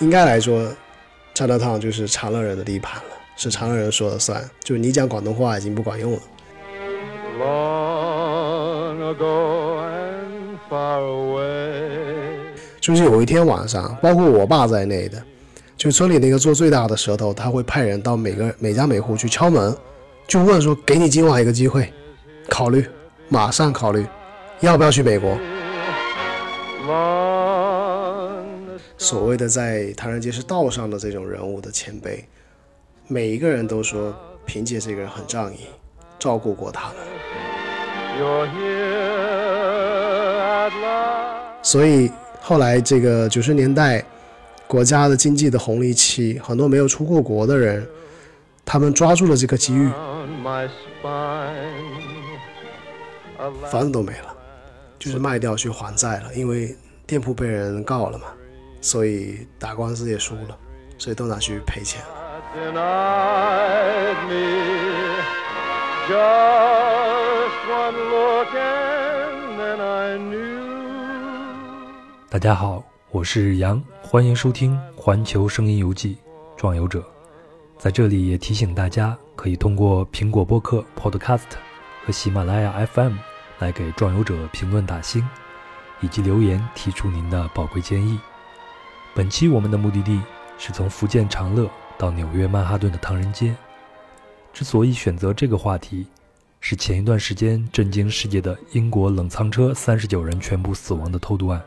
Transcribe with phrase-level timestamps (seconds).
[0.00, 0.68] 应该来说
[1.34, 6.18] ，Chinatown 就是长乐人的地盘了，是长乐人说了算，就你讲广东话已经不管用了。
[7.38, 11.44] long ago and far away.
[12.80, 15.22] 就是有一天晚上，包括我爸在内的，
[15.76, 19.76] 就村里那个做最大的舌头，他会派人到每个每家每户去敲门，
[20.26, 21.92] 就问说：“给你今晚一个机会，
[22.48, 22.84] 考虑，
[23.28, 24.06] 马上考虑，
[24.60, 25.38] 要不要去美国
[26.86, 27.23] Long？”
[28.96, 32.24] 所谓的在唐人街是道上的这种人物的前辈，
[33.08, 34.14] 每一个人都说
[34.46, 35.66] 凭借这个人很仗义，
[36.18, 36.96] 照顾过他们。
[41.62, 44.04] 所以后来这个九十年代，
[44.68, 47.84] 国家的经济的红利期，很多没有出过国的人，
[48.64, 49.90] 他们抓住了这个机遇，
[53.70, 54.34] 房子都没了，
[54.98, 58.26] 就是卖掉去还债了，因为店铺被人告了嘛，
[58.84, 60.58] 所以打官司也输了，
[60.98, 62.02] 所以都拿去赔钱。
[72.28, 76.16] 大家好，我是杨，欢迎收听《环球声音游记》
[76.54, 77.02] 壮游者。
[77.78, 81.44] 在这里也提醒大家，可以通过苹果播客 Podcast
[82.04, 83.14] 和喜马拉雅 FM
[83.60, 85.26] 来给壮游者评论打星，
[86.02, 88.20] 以及留言提出您的宝贵建议。
[89.14, 90.20] 本期我们的目的地
[90.58, 93.54] 是从福建长乐到纽约曼哈顿的唐人街。
[94.52, 96.04] 之所以选择这个话题，
[96.60, 101.62] 是前一段时间震惊世界的英国冷藏车三十九人全部死亡的偷渡案。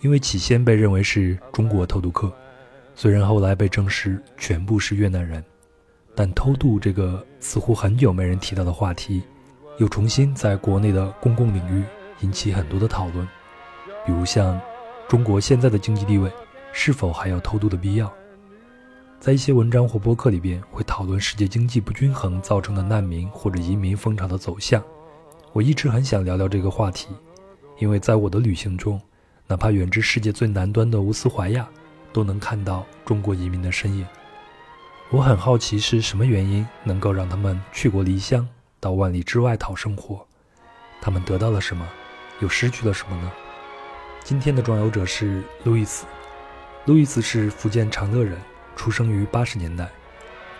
[0.00, 2.32] 因为起先被认为是中国偷渡客，
[2.96, 5.44] 虽然后来被证实全部是越南人，
[6.16, 9.22] 但偷渡这个似乎很久没人提到的话题，
[9.78, 11.84] 又重新在国内的公共领域
[12.20, 13.24] 引起很多的讨论，
[14.04, 14.60] 比如像
[15.08, 16.30] 中国现在的经济地位
[16.72, 18.12] 是否还有偷渡的必要？
[19.20, 24.82] 在一些文章或播客里边会讨论世界经济不均衡造成的难民或者移民风潮的走向。
[25.52, 27.08] 我一直很想聊聊这个话题，
[27.78, 29.00] 因为在我的旅行中。
[29.50, 31.66] 哪怕远至世界最南端的乌斯怀亚，
[32.12, 34.06] 都能看到中国移民的身影。
[35.08, 38.46] 我很好奇是什么原因能够让他们去国离乡，
[38.78, 40.22] 到万里之外讨生活？
[41.00, 41.88] 他们得到了什么，
[42.40, 43.32] 又失去了什么呢？
[44.22, 46.04] 今天的装游者是路易斯。
[46.86, 48.38] 路易斯是福建长乐人，
[48.74, 49.88] 出生于八十年代。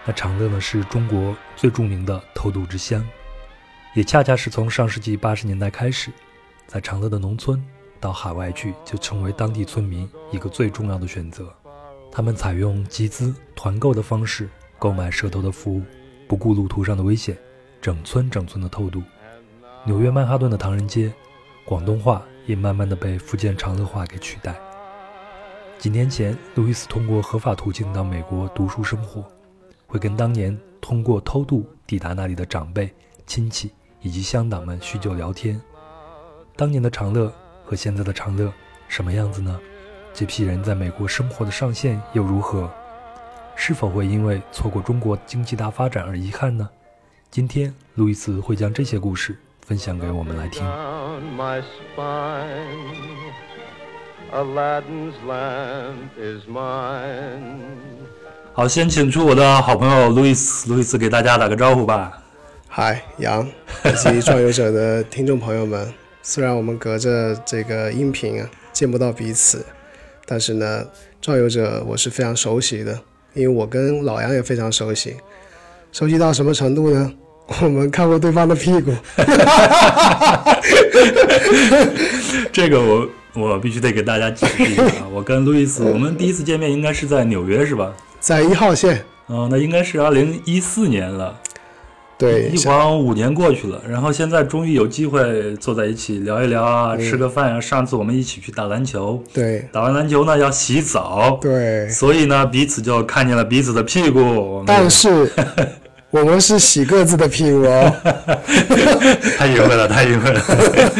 [0.04, 3.06] 那长乐呢，是中国最著名的偷渡之乡，
[3.94, 6.10] 也恰恰是从上世纪八十年代开始，
[6.66, 7.62] 在长乐的农村。
[8.00, 11.52] 到海外去，就成为当地村民一个最重要的选择。
[12.12, 15.82] 他们采用集资、团购的方式购买蛇头的服务，
[16.28, 17.36] 不顾路途上的危险，
[17.80, 19.02] 整村整村的偷渡。
[19.84, 21.12] 纽约曼哈顿的唐人街，
[21.64, 24.54] 广东话也慢慢的被福建长乐话给取代。
[25.78, 29.24] 几年前，路易斯通过合法途径到美国读书生活，
[29.86, 32.92] 会跟当年通过偷渡抵达那里的长辈、
[33.26, 33.72] 亲戚
[34.02, 35.60] 以及乡党们叙旧聊天。
[36.56, 37.32] 当年的长乐。
[37.68, 38.50] 和现在的长乐
[38.88, 39.60] 什么样子呢？
[40.14, 42.72] 这批人在美国生活的上限又如何？
[43.54, 46.66] 是否会因为错过中国经济大发展而遗憾呢？
[47.30, 50.66] 今天，路易斯会将这些故事分享给我们来听。
[54.30, 57.60] Aladdin's lamp is mine.
[58.52, 62.12] 好，先请出我的好朋友路易斯，路易斯给大家打个招呼吧。
[62.68, 63.46] 嗨，杨
[63.84, 65.92] 以及壮游者的听众朋友们。
[66.22, 69.64] 虽然我们隔着这个音频啊见不到彼此，
[70.26, 70.84] 但是呢，
[71.22, 73.00] 壮游者我是非常熟悉的，
[73.32, 75.16] 因为我跟老杨也非常熟悉。
[75.90, 77.10] 熟悉到什么程度呢？
[77.62, 78.92] 我们看过对方的屁股。
[82.52, 85.08] 这个我我必须得给大家解释一下啊！
[85.12, 87.92] 我跟路易斯，我们第一次见面应该是在纽约是吧？
[88.20, 89.04] 在一号线。
[89.26, 91.38] 哦，那应该是二零一四年了。
[92.16, 97.60] 对，一晃五年过去了，然后现在终于有机会坐在一起聊一聊啊，嗯、吃个饭啊。
[97.60, 104.64] 上次我们一起去打篮球，对，打完篮球呢要洗澡，对，所以呢彼此就看见了彼此的屁股。
[104.66, 105.30] 但是
[106.10, 107.92] 我们是洗各自的屁股哦。
[109.36, 110.40] 太愉快了， 太愉快了。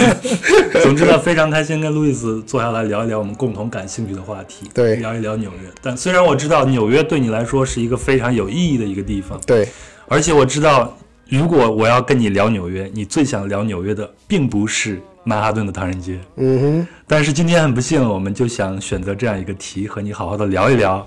[0.83, 5.71] 总之呢，非常开心跟路易斯坐下来聊一聊我们共同感兴趣的话题，对，聊一聊纽约。
[5.83, 9.69] 但虽然我知道纽约对你来说是一个非常有意义的一个地方，对，
[10.07, 10.97] 而且我知道。
[11.31, 16.87] 如果我要跟你聊纽约，你最想聊纽约的并不是曼哈顿的唐人街，嗯哼。
[17.07, 21.07] 但是今天很不幸，我们就想选择这样一个题，和你好好的聊一聊。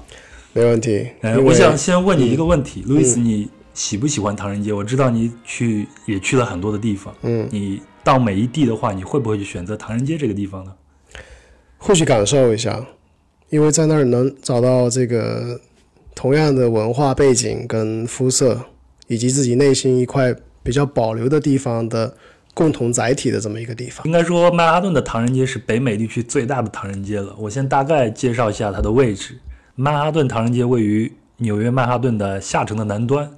[0.54, 1.08] 没问题。
[1.22, 4.74] 呃，我想先问你一个问题，路易斯，你喜不喜欢唐人街？
[4.74, 10.74] 我知道你去也去了很多的地方，嗯，你到每一地的话，你会不会去选择唐人街这个地方呢？
[11.78, 12.86] 会去感受一下，
[13.50, 15.60] 因为在那儿能找到这个
[16.14, 18.66] 同样的文化背景跟肤色，
[19.08, 22.16] 以及自己内心一块比较保留的地方的
[22.54, 24.06] 共同载体的这么一个地方。
[24.06, 27.36] 应该说，曼哈顿的唐人街是北美地区最大的唐人街了。
[27.40, 29.40] 我先大概介绍一下它的位置。
[29.76, 33.32] 曼哈顿唐人街位于纽约曼哈顿的下城的南端，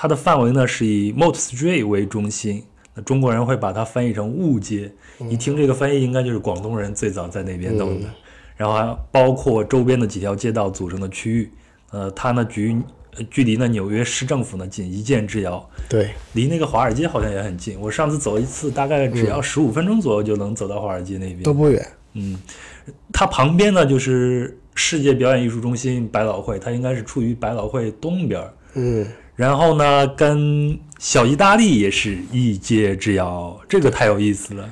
[0.00, 2.62] 它的范围呢是以 Mott Street 为中心。
[2.94, 4.92] 那中国人会把它翻译成雾街，
[5.28, 8.06] 一听这个翻译，应该就是广东人最早在那边弄的。
[8.56, 11.50] 然后还包括周边的几条街道组成的区域。
[11.90, 12.80] 呃，它呢距
[13.16, 17.76] 呃距离呢纽约市政府呢仅一箭之遥，对，离那个华尔街好像也很近。
[17.80, 21.42] 我上次走一次，大概只要十五分钟左右就能走到华尔街那边。
[21.42, 21.84] 都不远。
[22.12, 22.38] 嗯，
[23.12, 28.40] 它旁边呢就是世界表演艺术中心百老汇，它应该是处于百老汇东边。
[28.74, 29.04] 嗯，
[29.38, 34.68] 然后呢，跟小意大利也是一街之遥，这个太有意思了。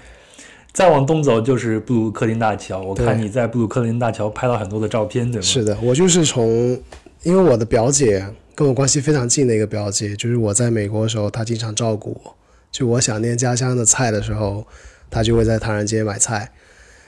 [0.73, 5.47] 再往东走就是布鲁克林大桥，我看你在布鲁克林大桥拍了很多的照片，对吗？
[5.47, 6.77] 是的，我就是从，
[7.23, 8.27] 因为我的表姐
[8.57, 12.35] 跟我关系非常近的一个表姐，就是我在美国的时候，她经常照顾我。
[12.73, 14.67] 就我想念家乡的菜的时候，
[15.09, 16.51] 她就会在唐人街买菜。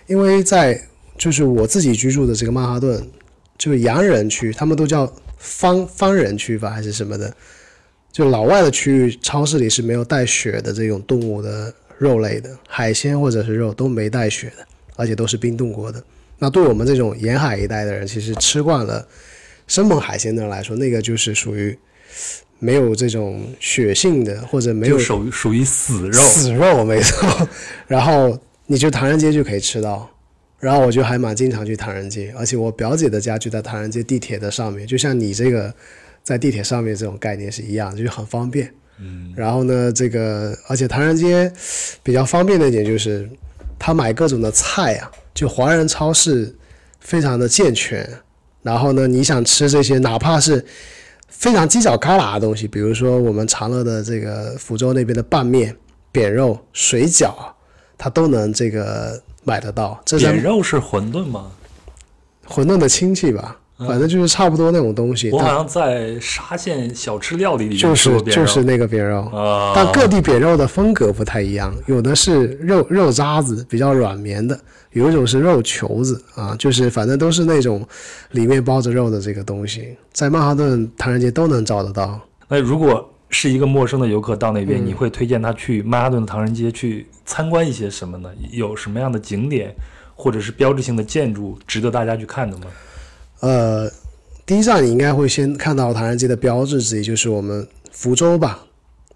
[0.06, 0.80] 因为在
[1.16, 3.04] 就是我自己居住的这个曼哈顿，
[3.58, 7.32] 就是洋人区，他们都叫方方人区吧，还是什么的。
[8.10, 16.02] 就老外的区域，超市里是没有带血的这种动物的肉类的，海鲜或者是肉都没带血的，而且都是冰冻过的。
[16.38, 19.06] 那对我们这种沿海一带的人，其实吃惯了
[19.66, 21.78] 生猛海鲜的人来说，那个就是属于
[22.58, 26.12] 没有这种血性的，或者没有属于属于死肉。
[26.20, 27.48] 死肉，没错。
[27.86, 28.36] 然后
[28.66, 30.10] 你就唐人街就可以吃到。
[30.60, 35.72] 然后我就还蛮经常去唐人街，而且我表姐的家就在唐人街地铁的上面，就像你这个
[36.22, 38.72] 在地铁上面这种概念是一样的，就是很方便。
[39.00, 41.52] 嗯，然后呢，这个而且唐人街
[42.02, 43.30] 比较方便的一点就是，
[43.78, 46.52] 他买各种的菜啊，就华人超市
[46.98, 48.08] 非常的健全。
[48.60, 50.62] 然后呢，你想吃这些，哪怕是
[51.28, 55.74] 非常犄角旮旯的东西，比如说我们长乐的这个福州那边的拌面、
[56.10, 57.32] 扁肉、水饺，
[57.98, 60.00] 它都能这个买得到。
[60.06, 61.50] 这扁肉是馄饨吗？
[62.46, 65.28] 馄饨的亲戚吧，反正就是差不多那种东西。
[65.30, 69.20] 但我好像在沙县小吃料理里面就是就是那个扁肉。
[69.26, 74.58] 啊，但各地扁肉的风格不太一样，有的是肉肉渣子比较软绵的，
[74.92, 77.86] 有一种是肉球子啊，就是反正都是那种
[78.30, 82.18] 里面包着肉的这个东西，在曼哈顿唐人街都能找得到。
[82.48, 88.30] 那如果是一个陌生的游客到那嗯边，你会推荐他去曼哈顿的唐人街去参观一些什么呢？
[88.50, 89.74] 有什么样的景点
[90.14, 92.64] 或者是标志性的建筑值得大家去看的吗？
[93.40, 93.90] 呃，
[94.44, 98.60] 第一站你应该会先看到唐人街的标志之一，就是我们福州吧，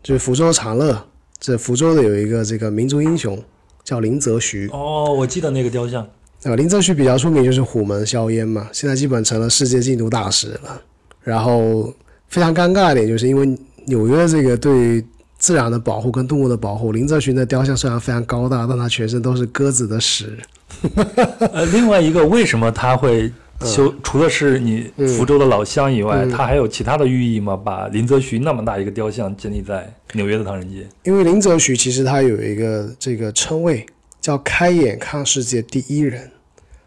[0.02, 1.06] 就是福州长乐。
[1.40, 3.36] 这福州的有一个这个民族英雄
[3.82, 6.06] 叫林则徐，哦，我记得那个雕像。
[6.44, 10.80] 呃，林则徐比较出名就是虎门销烟嘛，现在基本成了世界禁毒大使了。
[11.22, 11.92] 然后
[12.28, 15.05] 非常尴尬一点就是因为纽约这个对
[15.38, 20.38] 自然的保护跟动物的保护，林则徐的雕像虽然非常高大，但他全身都是鸽子的屎。
[21.52, 23.93] 呃，另外一个，为什么他会嗯修？
[24.02, 27.56] 除了是你福州的老乡以外，它还有其他的寓意吗？
[27.56, 30.86] 把林则徐那么大一个雕像建立在纽约的唐人街。
[31.03, 33.84] 因为林则徐其实他有一个这个称谓
[34.20, 36.31] 叫“开眼看世界第一人”，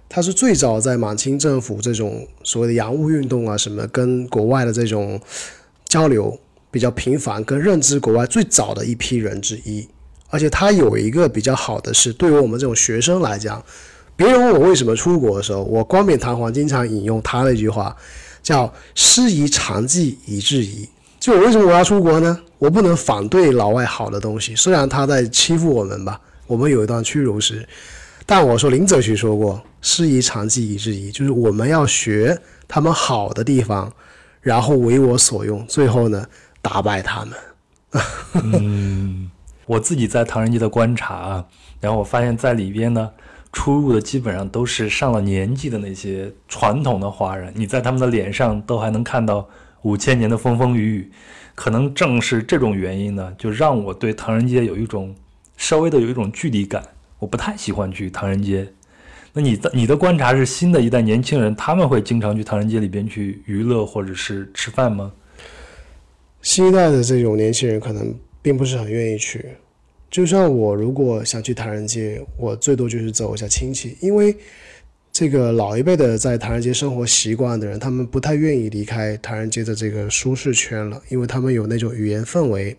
[0.10, 5.20] 他是最早在满清政府这种所谓的洋务运动啊什么，跟国外的这种
[5.86, 6.38] 交流
[6.76, 9.88] 比较频繁，跟认知国外最早的一批人之一。
[10.30, 13.64] 而且他有一个比较好的是，对于我们这种学生来讲，
[14.18, 17.96] 别人问我为什么出国的时候，我冠冕堂皇经常引用他的一句话，
[18.44, 20.86] 叫“师夷长技以制夷”。
[21.18, 22.38] 就我为什么我要出国呢？
[22.58, 27.66] 我不能反对老外好的东西，虽然他在欺负我们吧，我们有一段屈辱史，
[28.26, 33.90] 但我说林则徐说过“师夷长技以制夷”，就是我们要学他们好的地方，
[34.42, 36.26] 然后为我所用，最后呢
[36.66, 37.38] 打败他们。
[38.44, 39.30] 嗯，
[39.68, 41.46] 我自己在唐人街的观察啊，
[41.80, 43.12] 然后我发现在里边呢，
[43.54, 49.48] 出入的基本上都是上了年纪的那些传统的华人，你在他们的脸上都还能看到
[49.84, 51.12] 五千年的风风雨雨。
[51.54, 55.16] 可能正是这种原因呢，就让我对唐人街有一种
[55.56, 56.84] 稍微的有一种距离感，
[57.20, 58.68] 我不太喜欢去唐人街。
[59.32, 65.12] 那你的你的观察是新的一代年轻人，他们会经常去唐人街里边去娱乐或者是吃饭吗？
[66.46, 69.44] 新一代的这种年轻人可能并不是很愿意去。
[70.12, 74.38] 就像我如果想去唐人街，我最多就是走一下亲戚，因为
[75.12, 82.78] 这个老一辈的在唐人街生活习惯的人，他们不太愿意离开唐人街的这个舒适圈了，因为他们有那种语言氛围，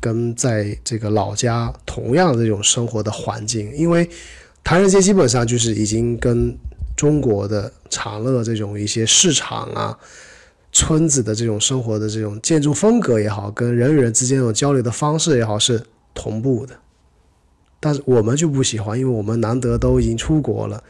[0.00, 3.70] 跟在这个老家同样的这种生活的环境。
[3.76, 4.08] 因为
[4.64, 6.56] 唐人街基本上就是已经跟
[6.96, 9.98] 中国的长乐这种一些市场啊、
[10.74, 16.74] 村子的这种生活的这种建筑风格也好，跟人与人之间这种交流的方式也好是同步的。
[17.80, 20.82] 但是我们就不喜欢，因为我们难得都已经出国了，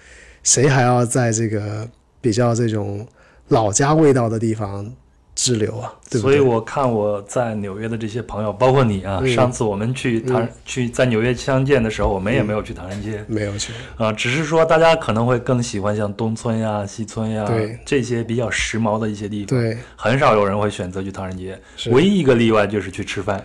[0.43, 1.89] 谁还要在这个
[2.21, 3.07] 比较这种
[3.49, 4.91] 老家味道的地方
[5.35, 5.93] 滞留啊？
[6.09, 6.33] 对不对？
[6.33, 13.25] 所以我看我在纽约的这些朋友，包括你啊，嗯上次我们去唐、嗯去在纽约相见的时候，我们也没有去唐人街。
[13.27, 21.59] 没有去，啊、只是说大家可能会更喜欢像东村呀、西村呀对这些比较时髦的一些地方，对很少有人会选择去唐人街。
[21.91, 23.45] 唯一一个例外就是去吃饭。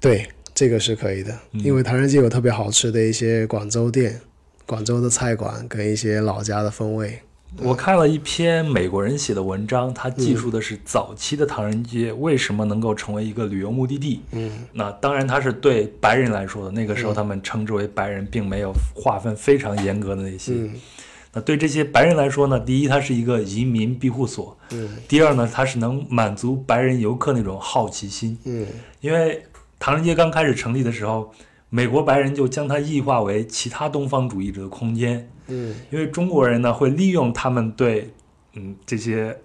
[0.00, 4.20] 对，这个是可以的，嗯因为唐人街有特别好吃的一些广州店、
[4.66, 7.20] 广州的菜馆跟一些老家的风味。
[7.56, 14.20] 我看了一篇美国人写的文章，他记述的是早期的唐人街为什么能够成为一个旅游目的地。
[14.32, 20.52] 嗯，那当然，它是对白人来说的，那个时候他们称之为白人，并没有划分非常严格的那些。
[20.52, 20.74] 嗯
[21.30, 28.38] 那对这些白人来说呢，第一，它是一个移民庇护所；嗯第二呢，它是能满足白人游客那种好奇心。
[28.44, 28.66] 嗯
[29.00, 29.42] 因为
[29.78, 31.30] 唐人街刚开始成立的时候，
[31.68, 35.28] 美国白人就将它异化为其他东方主义者的空间。
[35.48, 35.74] 嗯。
[35.90, 38.10] 因为中国人呢会利用他们对
[38.54, 39.36] 嗯这些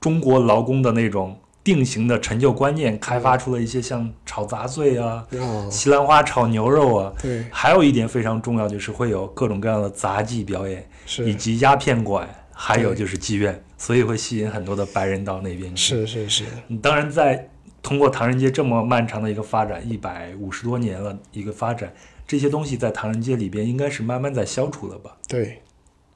[0.00, 7.12] 中国劳工的那种定型的陈旧观念，开发出了一些像炒杂碎啊、哦，西兰花炒牛肉啊。
[7.20, 10.88] 对，还有一点非常重要，就是会有各种各样的杂技表演，
[11.18, 15.96] 以及鸦片馆，还有就是妓院，所以会吸引很多的白人到那边去。
[15.96, 17.50] 是是是，嗯当然，在
[17.82, 21.92] 通过唐人街这么漫长的一个发展，一百五十多年了一个发展，
[22.30, 25.16] 这些东西在唐人街里边应该是慢慢在消除了吧？
[25.26, 25.62] 对，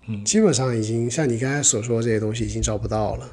[0.06, 3.28] 嗯基本上已经像你刚才所说这些东西已经找不到了，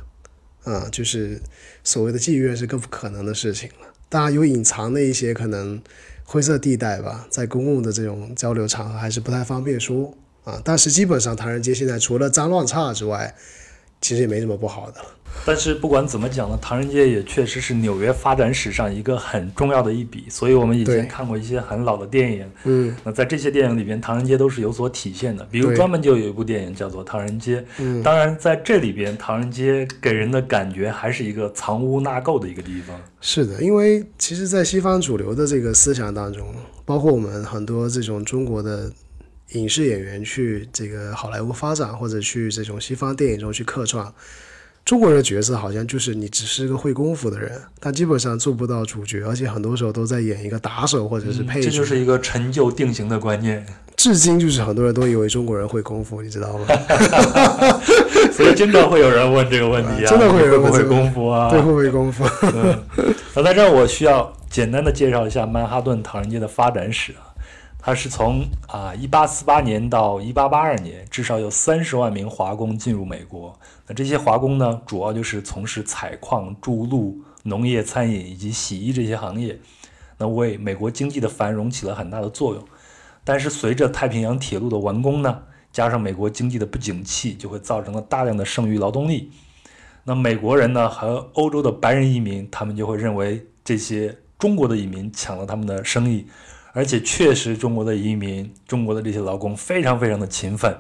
[0.64, 1.40] 啊，就是
[1.84, 3.94] 所谓的妓院是更不可能的事情了。
[4.10, 5.80] 当然有隐藏的一些可能
[6.24, 10.60] 灰色地带吧，在公共的这种交流场合还是不太方便说啊。
[10.66, 13.36] 但是基本上唐人街现在除了脏乱差之外，
[14.02, 15.00] 其实也没什么不好的。
[15.46, 20.26] 但是不管怎么讲呢，唐人街也确实是纽约发展史上一个很重要的一笔。
[20.30, 25.48] 所以我们以前看过一些很老的电影，嗯那在这些电影里边，唐人街都是有所体现的。
[25.50, 33.00] 比如专门就有一部电影叫做《唐人街》，嗯，当然在这里边，唐人街给人的感觉还是一个藏污纳垢的一个地方。
[33.22, 36.46] 是的，因为其实，在西方主流的这个思想当中，
[36.84, 38.92] 包括我们很多这种中国的
[39.52, 44.06] 影视演员去这个好莱坞发展，或者去这种西方电影中去客串，
[44.86, 51.68] 中国人的角色好像就是你只是个会功夫的人，但基本上做不到主角，而且很多时候都在演一个打手或者是配角。
[51.68, 53.66] 嗯这就是一个陈旧定型的观念。
[53.98, 56.66] 至今就是很多人都以为中国人会功夫，你知道吗？
[58.34, 61.50] 所以经常会有人问这个问题啊，真的会有人不会功夫啊？
[61.52, 62.26] 对，会不会功夫？
[62.42, 62.84] 嗯，
[63.36, 67.30] 那在这儿我需要简单的介绍一下曼哈顿唐人街的发展史啊。
[67.82, 73.60] 它是从啊一八四八年到一八八二年，至少有三十万名华工进入美国。
[73.88, 79.60] 那这些华工呢，主要就是从事采矿、筑路、农业、餐饮以及洗衣这些行业，
[80.20, 82.64] 那为美国经济的繁荣起了很大的作用。
[83.24, 89.32] 但是随着太平洋铁路的完工呢，加上美国经济的不景气，就会造成了大量的剩余劳动力。
[90.04, 96.26] 那美国人呢和欧洲的白人移民，他们就会认为这些中国的移民抢了他们的生意，
[96.74, 100.76] 而且确实中国的移民、中国的这些劳工非常非常的勤奋，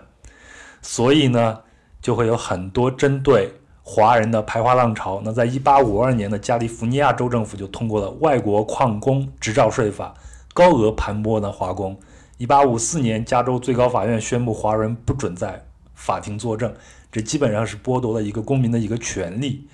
[0.81, 1.59] 所以呢，
[2.01, 5.21] 就会有很多针对华人的排华浪潮。
[5.23, 10.13] 那在1852年的加利福尼亚州政府就通过了外国矿工执照税法，
[10.53, 11.99] 高额盘剥呢华工。
[12.39, 16.73] 1854年，加州最高法院宣布华人不准在法庭作证，
[17.11, 19.67] 这基本上是剥夺了一个公民的一个权利。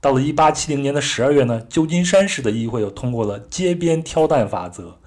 [0.00, 4.98] 到了1870年的十二月呢，旧金山市的议会又通过了街边挑担法则，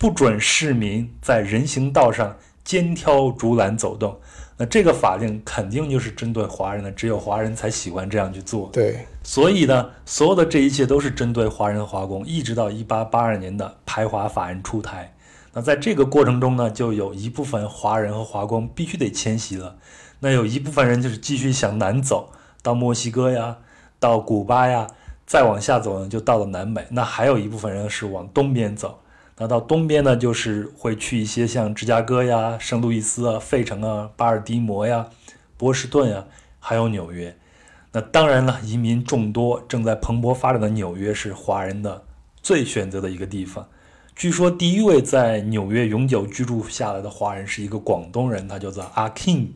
[0.00, 4.18] 不准市民在人行道上肩挑竹篮走动。
[4.56, 8.70] 那这个法令肯定就是针对华人的，只有华人才喜欢这样去做。
[8.72, 15.14] 对，所以呢，所有的这一切都是针对华人华工，一直到一八八二年的排华法案出台。
[15.52, 19.76] 那在这个过程中呢，就有一部分华人和华工必须得迁徙了。
[20.20, 22.30] 那有一部分人就是继续向南走，
[22.62, 23.58] 到墨西哥呀，
[23.98, 24.86] 到古巴呀，
[25.26, 26.86] 再往下走呢，就到了南美。
[26.88, 28.99] 那还有一部分人是往东边走。
[29.40, 35.06] 那到东边呢，就是会去一些像芝加哥呀、圣路易斯啊、费城啊、巴尔的摩呀、
[35.56, 36.26] 波士顿呀，
[36.58, 37.34] 还有纽约。
[37.92, 42.04] 那当然了，移民众多、正在蓬勃发展的纽约是华人的
[42.42, 43.66] 最选择的一个地方。
[44.14, 49.46] 据说第一位在纽约永久居住下来的华人是一个广东人，他叫做阿 King。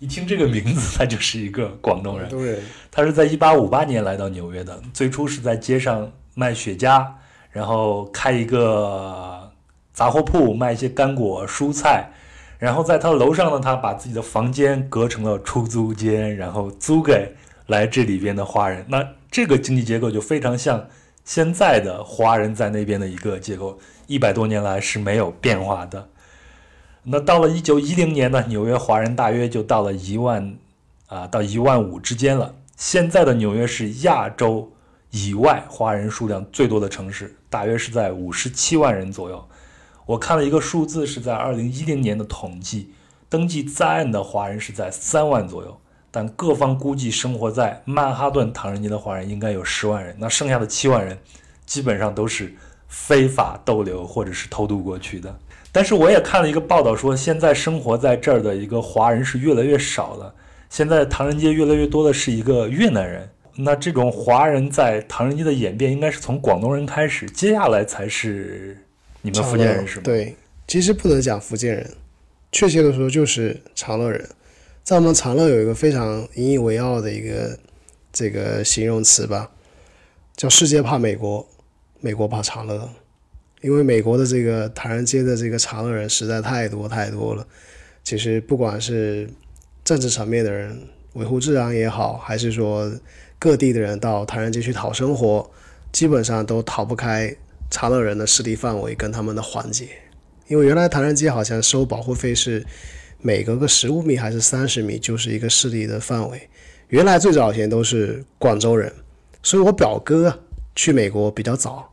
[0.00, 2.28] 一听这个名字， 他就是一个广东人。
[2.28, 2.58] 对，
[2.90, 7.06] 他是在1858年来到纽约的，最初是在街上卖雪茄，
[7.50, 9.50] 然后开一个
[9.92, 12.10] 杂货铺卖一些干果蔬菜，
[12.58, 17.34] 然后在他楼上呢，他把自己的房间隔成了出租间，然后租给
[17.66, 18.84] 来这里边的华人。
[18.88, 20.86] 那这个经济结构就非常像
[21.24, 26.08] 现在的华人在那边的一个结构，一百多年来是没有变化的。
[27.04, 30.56] 那到了一九一零年呢，纽约华人大约就到了一万
[31.06, 32.54] 啊到一万五之间了。
[32.76, 34.72] 现在的纽约是亚洲
[35.10, 39.48] 以外华人数量最多的城市，大约是在五十七万人左右。
[40.04, 42.92] 我看了一个数字，是在二零一零年的统计，
[43.28, 45.78] 登记在案的华人是在三万左右，
[46.10, 51.18] 但各方估计生活在曼哈顿唐人街的华人应该有十万人，那剩下的七万人
[51.66, 52.54] 基本上都是
[52.86, 55.38] 非法逗留或者是偷渡过去的。
[55.70, 60.34] 但是我也看了一个报道说，现在生活在这儿的一个华人是越来越少了，
[60.70, 63.28] 现在唐人街越来越多的是一个越南人。
[63.60, 68.78] 那这种华人在唐人街的演变应该是从广东人开始，接下来才是。
[69.20, 70.02] 你们福建人是吗？
[70.04, 70.36] 对，
[70.68, 71.90] 其实不能讲福建人，
[72.52, 74.28] 确切的说就是长乐人。
[74.84, 77.58] 在我们长乐有一个非常引以为傲的一个
[78.12, 79.50] 这个形容词吧，
[80.36, 81.44] 叫“世界怕美国，
[82.00, 82.88] 美国怕长乐”。
[83.60, 87.44] 因为美国的这个唐人街的这个长乐人实在太多太多了。
[88.04, 89.28] 其实不管是
[89.84, 90.80] 政治层面的人
[91.14, 92.88] 维护治安也好，还是说
[93.38, 95.50] 各地的人到唐人街去讨生活，
[95.92, 97.34] 基本上都逃不开。
[97.70, 99.86] 查乐人的势力范围跟他们的环节，
[100.46, 102.64] 因为原来唐人街好像收保护费是
[103.20, 106.48] 每隔个十五米还是三十米就是一个势力的范围。
[106.88, 108.90] 原来最早以前都是广州人，
[109.42, 110.40] 所以我表哥
[110.74, 111.86] 去美国比较早，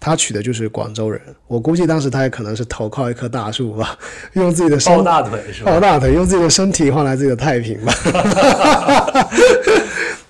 [0.00, 1.20] 他娶的就是广州人。
[1.46, 3.98] 我估计当时他也可能是投靠一棵大树吧，
[4.32, 5.72] 用自己的抱大腿是吧？
[5.72, 7.92] 抱大腿，用自己的身体换来自己的太平吧。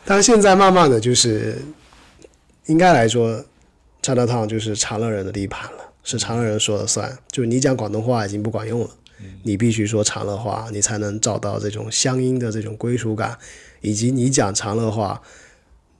[0.08, 1.58] 但是现在慢慢的就是
[2.64, 3.44] 应该来说。
[4.00, 7.12] 长乐烫就是长乐人的地盘了，是长乐人说了算。
[7.30, 8.88] 就是你讲广东话已经不管用了，
[9.42, 13.36] 你必须说长乐话，你才能找到这种乡音的这种归属感，
[13.80, 15.21] 以及你讲长乐话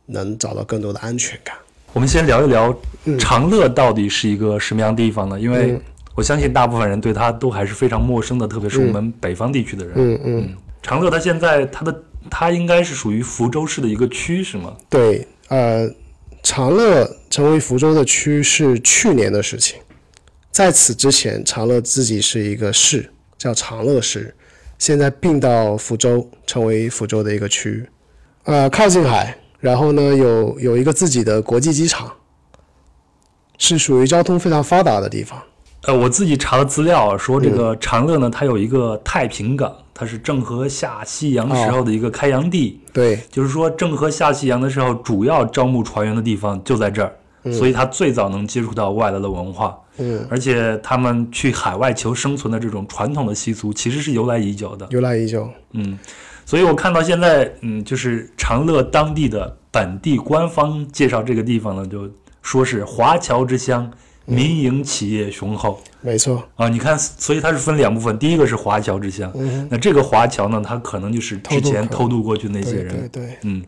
[0.07, 1.57] 能找到更多的安全感。
[1.93, 2.75] 我们先聊一聊
[3.19, 5.39] 长乐到底是一个什么样地方呢？
[5.39, 5.79] 因为
[6.15, 9.95] 我相信大部分人对它都还是非常陌生的，特别是我们北方地区的人。
[9.97, 10.57] 嗯嗯。
[10.81, 14.77] 长乐它现在它的它应该是属于福州市的一个区是吗？
[14.89, 15.91] 对，呃。
[16.41, 19.77] 长乐成为福州的区是去年的事情，
[20.53, 24.35] 在此之前，长乐自己是一个市，叫长乐市，
[24.79, 27.85] 现在并到福州，成为福州的一个区，
[28.45, 32.11] 呃，靠近海，然后呢，有有一个自己的国际机场，
[33.59, 35.43] 是属于交通非常发达的地方。
[35.83, 42.81] 呃，我自己查了资料，说这个长乐呢，它有一个太平港，它是郑和下西洋时候的一个开洋地。
[42.93, 47.13] 对，就是说郑和下西洋的时候，主要招募船员的地方就在这儿，
[47.53, 49.77] 所以他最早能接触到外来的文化。
[49.97, 54.87] 嗯，而且他们去海外求生存的这种传统的习俗，其实是由来已久的。
[54.91, 55.51] 由来已久。
[55.73, 55.99] 嗯，
[56.47, 62.09] 所以我看到现在，嗯，就是长乐当地的本地官方介绍这个地方呢，就
[62.41, 63.91] 说是华侨之乡。
[64.29, 69.33] 民营企业雄厚，没错啊，你看，所以它是分两部分，第一个是华侨之乡，
[69.71, 73.65] 那这个华侨呢，它可能就是之前偷渡过去那些人，对对，嗯，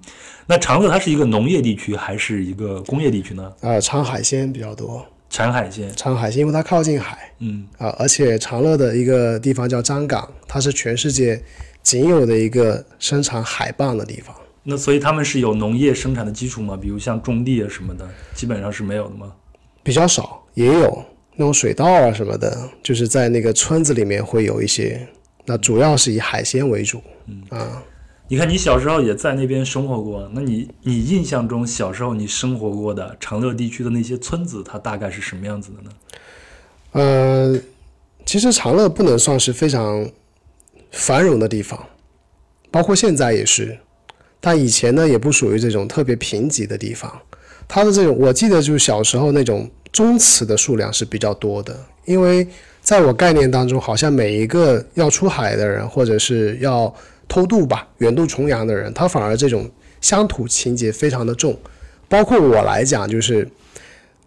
[0.46, 3.50] 那长乐它是一个农业地区还是一个工业地区呢？
[3.62, 11.42] 啊，产海鲜比较多，产海鲜，产海鲜，因为它靠近海，嗯啊，而且长乐的一个地方叫张港，它是全世界
[11.82, 14.36] 仅有的一个生产海蚌的地方。
[14.62, 16.76] 那所以他们是有农业生产的基础吗？
[16.76, 19.32] 比如像种地啊什么的，基本上是没有的吗？
[19.82, 21.04] 比较少，也有
[21.36, 25.08] 那种水稻啊什么的，就是在那个村子里面会有一些。
[25.46, 27.02] 那主要是以海鲜为主。
[27.26, 27.82] 嗯啊，
[28.28, 35.90] 你看你小时候也在那边生活过，那你你印象中小时候你生活过的长乐地区的那些村子，它大概是什么样子的呢？
[36.92, 37.60] 呃，
[38.24, 40.08] 其实长乐不能算是非常
[40.92, 41.84] 繁荣的地方，
[42.70, 43.78] 包括现在也是，
[44.40, 47.10] 但以前呢也不属于这种特别贫瘠的地方。
[47.66, 52.46] 它的这种，我记得就是小时候那种宗祠的数量是比较多的，因为
[52.80, 56.94] 在我概念当中，好像每一个要出海的人，或者是要
[57.28, 61.58] 偷渡吧、远渡重洋的人，他反而这种乡土情节非常的重。
[62.08, 63.48] 包括我来讲，就是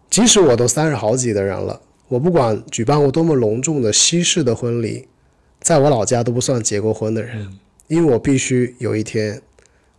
[0.10, 5.08] 即使我都三十好几的人了，我不管举办过多么隆重的西式的婚礼，
[5.62, 9.42] 在我老家都不算结过婚的人，因为我必须有一天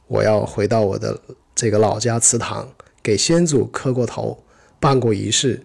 [0.06, 1.18] 我要回到我的
[1.54, 2.68] 这个老家祠堂。
[3.02, 4.42] 给先祖磕过头，
[4.84, 5.58] 办过仪式，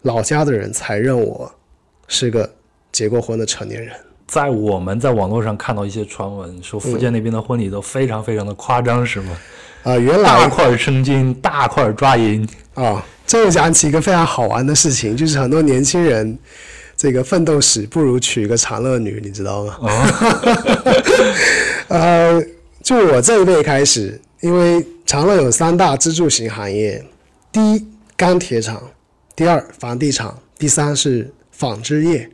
[0.00, 1.52] 老家的人才认我
[2.08, 2.50] 是个
[2.90, 3.94] 结过婚的成年人。
[4.26, 9.36] 在我们在网络上看到一些传闻，说福建那边的婚礼都非常非常的夸张，是吗？
[9.82, 13.04] 啊，原来大块生金，大块抓银啊。
[13.26, 16.38] 这又讲起一个非常好玩的事情，就是很多年轻人
[16.96, 19.78] 这个奋斗史，不如娶个长乐女，你知道吗？
[21.88, 22.42] 呃，
[22.82, 27.04] 就我这一辈开始，因为长乐有三大支柱型行业，
[27.52, 28.90] 第一钢铁厂，
[29.34, 32.30] 第二房地产，第三是纺织业。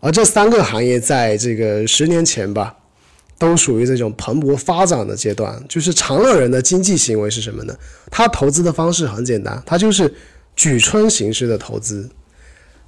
[0.00, 2.76] 而这三个行业在这个十年前吧，
[3.38, 5.62] 都属于这种蓬勃发展的阶段。
[5.68, 7.74] 就是长乐人的经济行为是什么呢？
[8.10, 10.12] 他投资的方式很简单，他就是
[10.56, 12.08] 举村形式的投资。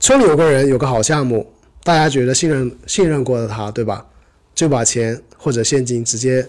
[0.01, 4.07] 村里有个人有个好项目，大家觉得信任信任过的他，对吧？
[4.55, 6.47] 就把钱或者现金直接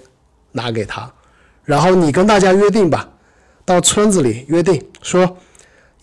[0.51, 1.09] 拿给他，
[1.63, 3.09] 然后你跟大家约定吧，
[3.63, 5.37] 到村子里约定说，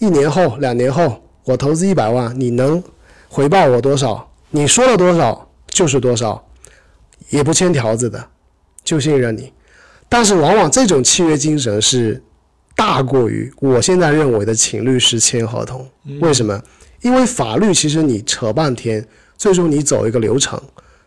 [0.00, 2.82] 一年后、两年后我投资一百万，你能
[3.28, 4.28] 回报我多少？
[4.50, 6.44] 你说了多少就是多少，
[7.28, 8.28] 也不签条子的，
[8.82, 9.52] 就信任你。
[10.08, 12.20] 但是往往这种契约精神是
[12.74, 15.86] 大过于我现在认为的请律师签合同。
[16.20, 16.60] 为什么？
[17.02, 20.60] 因为法律其实你扯半天，最终你走一个流程，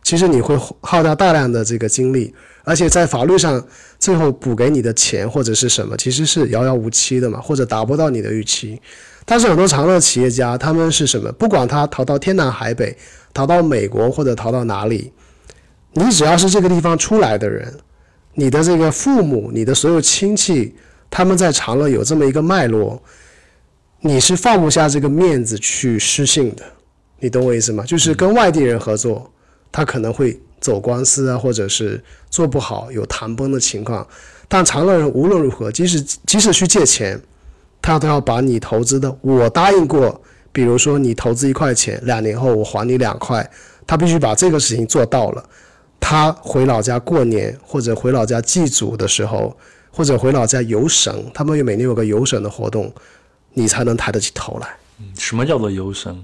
[0.04, 3.66] 其实你会耗掉大量的这个精力，而且在法律上
[4.00, 8.82] 最后补给你的钱或者是什么，其实是遥遥无期的嘛，或者达不到你的预期。
[9.26, 11.32] 但是很多长乐企业家他们是什么？
[11.34, 12.98] 不管他逃到天南海北。
[13.36, 15.12] 逃到美国或者逃到哪里，
[15.94, 17.74] 你只要是这个地方出来的人，
[18.36, 20.76] 你的这个父母、你的所有亲戚，
[21.10, 23.02] 他们在长乐有这么一个脉络，
[24.02, 26.64] 你是放不下这个面子去失信的，
[27.22, 27.84] 你懂我意思吗？
[27.88, 29.34] 就是跟外地人合作，
[29.72, 34.08] 他可能会走官司啊，或者是做不好有谈崩的情况，
[34.48, 37.22] 但常乐人无论如何，即使即使去借钱，
[37.82, 40.22] 他都要把你投资的，我答应过。
[40.54, 43.50] 比如说，你投资一块钱，两年后我还你两块，
[43.88, 45.44] 他必须把这个事情做到了。
[46.00, 49.58] 他回老家过年，或者回老家祭祖的时候，
[49.92, 52.94] 或者回老家游神，他们每年有个游神的活动，
[53.54, 54.68] 你才能抬得起头来。
[55.18, 56.24] 什么叫做游神？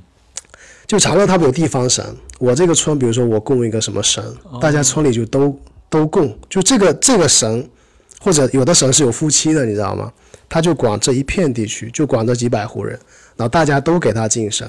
[0.90, 2.04] 就长乐他们有地方神，
[2.40, 4.24] 我这个村，比如说我供一个什么神，
[4.60, 5.56] 大家村里就都
[5.88, 7.70] 都供，就这个这个神，
[8.20, 10.12] 或者有的神是有夫妻的，你知道吗？
[10.50, 13.00] 他就管这一片地区，就管这几百户人。
[13.38, 14.68] 然后大家都给他敬神，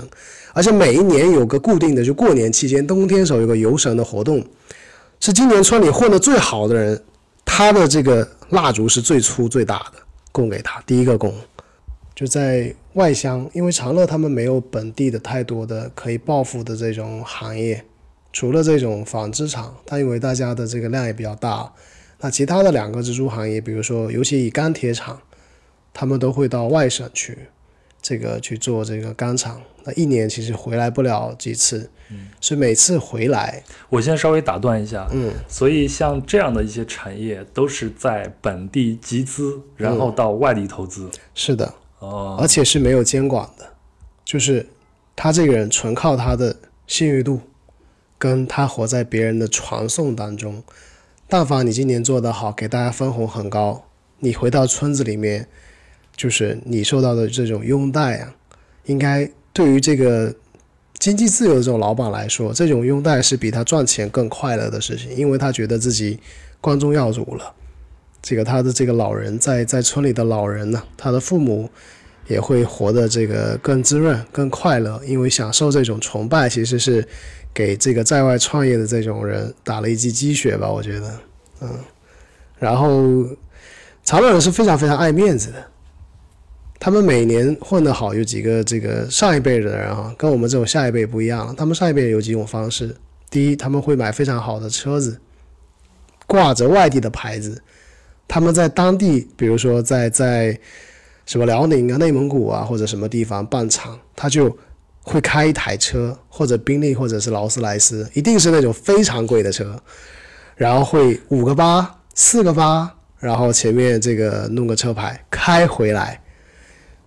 [0.53, 4.45] 而且每一年有个固定的，就过年期间，冬天时候有个游神的活动，
[5.21, 7.03] 是今年村里混得最好的人，
[7.47, 9.95] 他的这个蜡烛是最粗最大的，
[10.33, 11.35] 供给他第一个供，
[12.21, 17.83] 就在外乡，因为长乐他们没有本地的太多的可以报复的这种行业，
[18.31, 21.73] 除了这种纺织厂，他因为大家的这个量也比较大，
[22.21, 25.19] 那其他的两个支柱行业，比如说尤其以钢铁厂，
[25.95, 27.39] 他们都会到外省去。
[28.03, 43.65] 这个去做这个钢厂，那一年其实回来不了几次，嗯，所以每次回来，我先稍微打断一下，嗯，所以像这样的一些产业都是在本地集资，然后到外地投资，是的，哦，而且是没有监管的，
[44.25, 44.67] 就是
[45.15, 47.41] 他这个人纯靠他的信誉度，
[48.19, 50.63] 跟他活在别人的传颂当中，
[51.29, 53.85] 但凡你今年做得好，给大家分红很高，
[54.19, 55.47] 你回到村子里面。
[56.17, 58.35] 就是你受到的这种拥戴啊，
[58.85, 60.35] 应该对于这个
[60.99, 66.21] 经济自由的这种老板来说，这种拥戴是比他赚钱更快乐的事情，因为他觉得自己
[66.61, 67.55] 光宗耀祖了。
[68.23, 71.69] 这个他的这个老人在在村里的老人呢，他的父母
[72.27, 77.07] 也会活得这个更滋润、更快乐，因为享受这种崇拜，其实是
[77.53, 81.13] 给这个在外创业的这种人打了一剂鸡血吧，我觉得，
[81.63, 81.69] 嗯。
[82.59, 83.25] 然后，
[84.05, 85.65] 长乐人是非常非常爱面子的。
[86.79, 91.57] 他们每年混得好，有几个这个上一辈的人啊，跟我们这种下一辈不一样。
[91.57, 92.95] 他们上一辈有几种方式：
[93.31, 95.19] 第一，他们会买非常好的车子，
[96.27, 97.63] 挂着外地的牌子。
[98.31, 100.57] 他们在当地，比如说在在
[101.27, 104.57] 什么辽宁啊、内蒙古啊或者什么地方办厂，他就
[105.03, 109.77] 会开一台车，或者宾利，或者是劳斯莱斯，一定是那种非常贵的车，
[110.55, 116.23] 然后会五个八、四个八，然后前面这个弄个车牌开回来。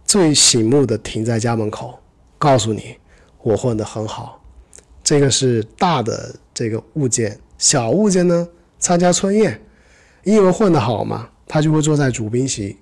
[0.04, 1.98] 最醒目的停在家门口，
[2.38, 2.98] 告诉你
[3.42, 4.44] 我混得很好。
[5.02, 8.46] 这个是大的这个物件，小物件呢，
[8.78, 9.62] 参加春宴，
[10.24, 12.78] 因为混得好嘛，他就会坐在主宾席，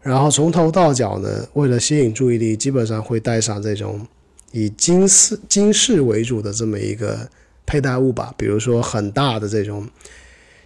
[0.00, 4.06] 然后从头到脚呢，为了吸引注意力，基本上会带上这种
[4.52, 7.28] 以金饰金饰为主的这么一个
[7.64, 9.88] 佩戴物吧，比如说很大的这种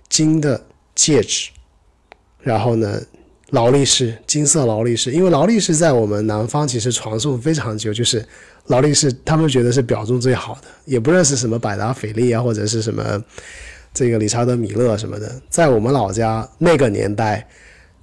[0.08, 0.60] 金的
[0.94, 1.50] 戒指，
[2.40, 3.00] 然后呢。
[3.52, 8.24] 劳力士，金色劳力士，因为劳力士在我们南方其实传颂非常久，就是
[8.66, 13.20] 劳力士，他们觉得是表中最好的，也不认识什么百达翡丽啊，或者是什么
[13.92, 17.46] 这个理查德米勒什么的，在我们老家那个年代，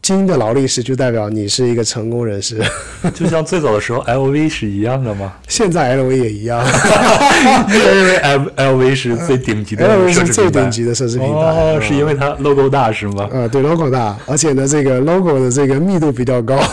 [0.02, 2.62] 金的劳力士就代表你是一个成功人士。
[3.16, 5.34] 就像最早的时候 LV 是一样的吗？
[5.48, 6.64] 现在 LV 也一样
[7.70, 11.28] 因为 L LV 是最顶级的，LV 是最奢侈品牌顶级的奢侈品牌。
[11.28, 13.30] 哦，是因为它 logo 大是吗？
[13.32, 16.60] 呃，对，logo 大，而且呢，这个 logo 的这个密度比较高。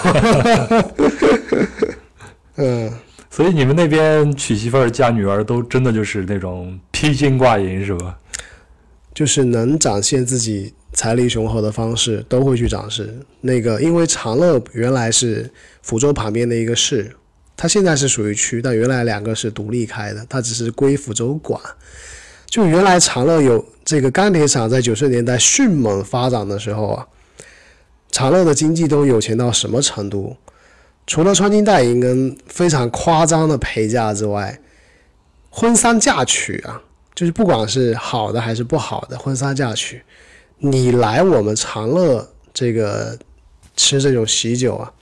[2.56, 2.90] 嗯，
[3.30, 8.16] 所以你们那边娶媳妇儿嫁女儿都真的就是那种披金挂银是吧？
[9.14, 13.14] 就是能展现自己财力雄厚的方式，都会去展示。
[13.40, 15.48] 那个，因为长乐原来是
[15.82, 17.14] 福州旁边的一个市，
[17.56, 21.60] 它现在是属于区，但原来两个是独立开的，它只是归福州管。
[22.46, 27.06] 就原来长乐有这个钢铁厂，在九十年代迅猛发展的时候啊，
[28.10, 30.36] 长乐的经济都有钱到什么程度？
[31.06, 34.60] 除了穿金戴银跟非常夸张的陪嫁之外，
[35.50, 36.82] 婚丧嫁娶啊，
[37.14, 40.02] 就是不管是好的还是不好的婚丧嫁娶，
[40.58, 43.16] 你来我们长乐这个
[43.76, 44.92] 吃这种喜酒啊，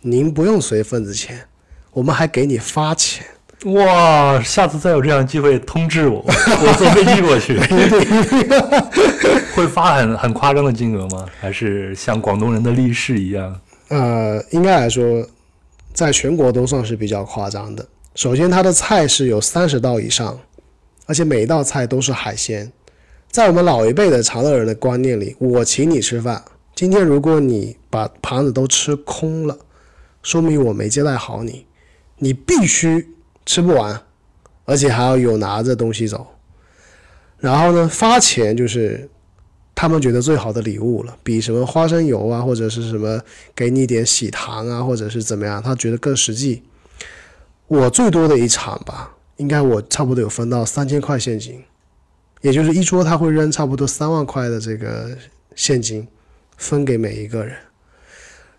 [0.00, 1.40] 您不用随份子钱，
[1.92, 3.26] 我们还给你发钱。
[3.64, 7.58] 哇，下次再有这样的机会通知我，我坐飞机过去。
[9.56, 11.26] 会发很很夸张的金额吗？
[11.40, 13.58] 还是像广东人的利是一样？
[13.88, 15.26] 呃，应该来说，
[15.94, 17.84] 在全国都算是比较夸张的。
[18.14, 20.38] 首先，它的菜是有三十道以上，
[21.06, 22.70] 而且每一道菜都是海鲜。
[23.30, 29.58] 在我们老一辈的长乐人的观念里，我请你吃饭，今天如果你把盘子都吃空了，
[30.22, 31.66] 说明我没接待好你，
[32.18, 33.14] 你必须
[33.44, 34.02] 吃不完，
[34.64, 36.26] 而且还要有拿着东西走。
[37.38, 39.08] 然后呢，发钱就是
[39.74, 43.20] 他们觉得最好的礼物了，比什么花生油啊，或者是什么
[43.54, 46.62] 给你点喜糖啊，或者是怎么样，他觉得更实际。
[47.66, 51.62] 我最多的一场吧，应该我差不多有分到三千块现金，
[52.40, 55.16] 也就是一桌他会扔差不多三万块的这个
[55.54, 56.06] 现金，
[56.56, 57.54] 分给每一个人。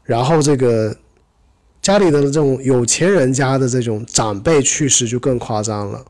[0.03, 0.95] 然后这个
[1.81, 6.05] 家里的这种有钱人家的这种长辈去世就更夸张了。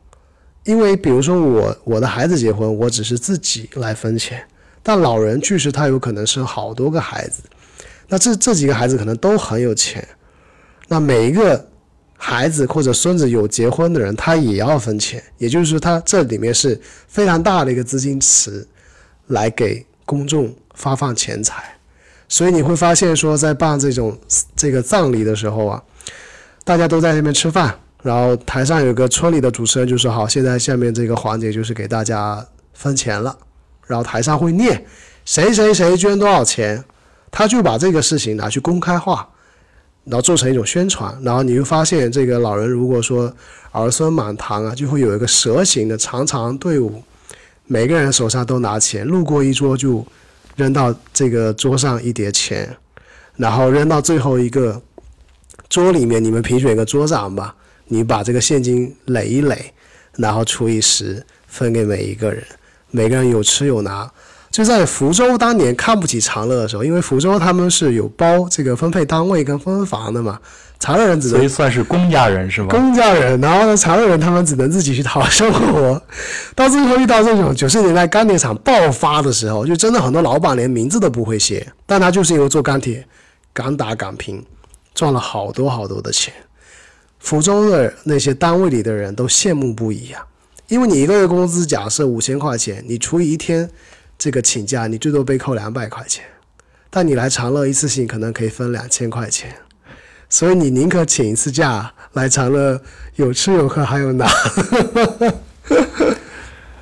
[0.65, 4.45] 因为比如说我我的孩子结婚，我只是自己来分钱，
[4.83, 7.41] 但老人去世，他有可能生好多个孩子，
[8.09, 10.05] 那这这几个孩子可能都很有钱，
[10.89, 11.69] 那每一个
[12.17, 18.67] 孩子或者孙子有结婚的人，他也要分钱，也就是说，他这里面是非常大的一个资金池，
[19.27, 21.77] 来给公众发放钱财，
[22.27, 24.17] 所以你会发现说，在办这种
[24.55, 25.83] 这个葬礼的时候啊，
[26.63, 27.79] 大家都在那边吃饭。
[28.03, 33.35] 然后台上有个村里的主持人就说：“好，现在下面这个环节就是给大家分钱了。”
[33.85, 34.85] 然后台上会念
[35.25, 36.81] 谁谁谁捐多少钱，
[37.31, 39.27] 他就把这个事情拿去公开化，
[40.09, 41.15] 然后做成一种宣传。
[41.21, 43.31] 然后你会发现，这个老人如果说
[43.71, 47.03] 儿孙满堂啊，就会有一个蛇形的长长队伍，
[47.65, 50.05] 每个人手上都拿钱，路过一桌就
[50.55, 52.75] 扔到这个桌上一叠钱，
[53.35, 54.81] 然后扔到最后一个
[55.69, 57.55] 桌里面，你们评选一个桌长吧。
[57.89, 59.73] 你把这个现金垒一垒，
[60.17, 62.43] 然后除以十，分给每一个人，
[62.91, 64.11] 每个人有吃有拿。
[64.57, 70.39] 就在福州当年看不起长乐的时候，因为福州他们是有包这个分配单位跟分房的嘛，
[70.79, 72.69] 长乐人只能所以算是公家人是吗？
[72.71, 76.01] 公家人，然后呢，长乐人他们只能自己去讨生活。
[76.55, 83.05] 到最后遇到这种九十年代钢铁厂爆发的时候，就真的很多老板连名字都不会写，但他就是因为做钢铁，
[83.53, 84.43] 敢打敢拼，
[84.95, 86.33] 赚了好多好多的钱。
[87.19, 90.25] 福州的那些单位里的人都羡慕不已啊，
[90.67, 93.69] 因为你一个月工资假设五千块钱，你除以一天
[94.17, 96.25] 这个请假，你最多被扣两百块钱，
[96.89, 99.53] 但你来长乐一次性可能可以分两千块钱，
[100.29, 102.81] 所以你宁可请一次假来长乐，
[103.15, 104.27] 有吃有喝还有拿。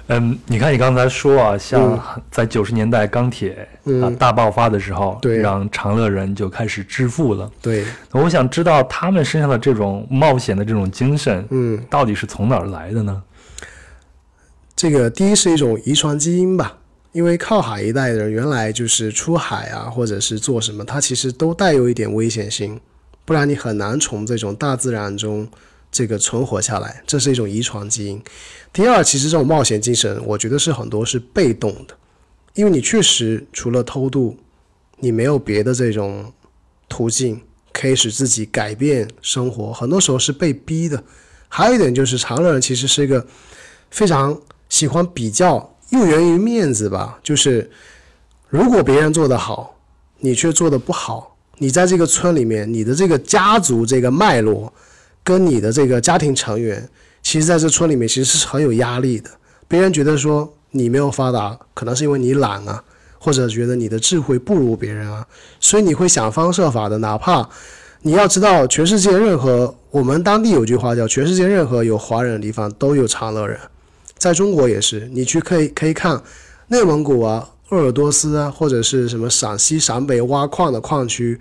[0.08, 3.68] 嗯，你看你刚才说啊，像在九十年代钢铁
[4.04, 5.40] 啊大爆发的时候，对。
[5.40, 7.52] 让长乐人就开始致富了。
[7.60, 13.24] 对，我想知道他们身上的这种冒险的这种精神，嗯，到底是从哪儿来的呢？
[14.76, 16.78] 这个第一是一种遗传基因吧，
[17.16, 22.78] 因为靠海一带的人原来就是出海啊，或者是做什么，他其实都带有一点危险性，
[23.24, 25.48] 不然你很难从这种大自然中
[25.90, 28.22] 这个存活下来，这是一种遗传基因。
[28.74, 31.96] 第二，其实这种冒险精神，我觉得是很多是被动的，
[32.54, 34.36] 因为你确实除了偷渡，
[35.00, 36.34] 你没有别的这种
[36.90, 41.02] 途径可以使自己改变生活，很多时候是被逼的。
[41.48, 43.26] 还有一点就是，长乐人其实是一个
[43.90, 47.70] 非常喜欢比较，又源于面子吧，就是
[48.50, 49.78] 如果别人做得好，
[50.20, 54.72] 你却做得不好，你在这个村里面，你的这个家族这个脉络，
[55.24, 56.88] 跟你的这个家庭成员。
[57.24, 59.30] 其实在这村里面，其实是很有压力的。
[59.68, 62.84] 别人觉得说你没有发达，可能是因为你懒啊，
[63.18, 65.26] 或者觉得你的智慧不如别人啊，
[65.60, 67.50] 所以你会想方设法的，哪怕
[68.04, 73.60] 你要知道，全世界任何我们当地有句话叫“全世界任何有华人的地方都有长乐人”，
[74.18, 76.22] 在中国也是，你去可以可以看
[76.68, 81.40] 内蒙古啊、鄂尔多斯啊，或者是什么陕西陕北挖矿的矿区，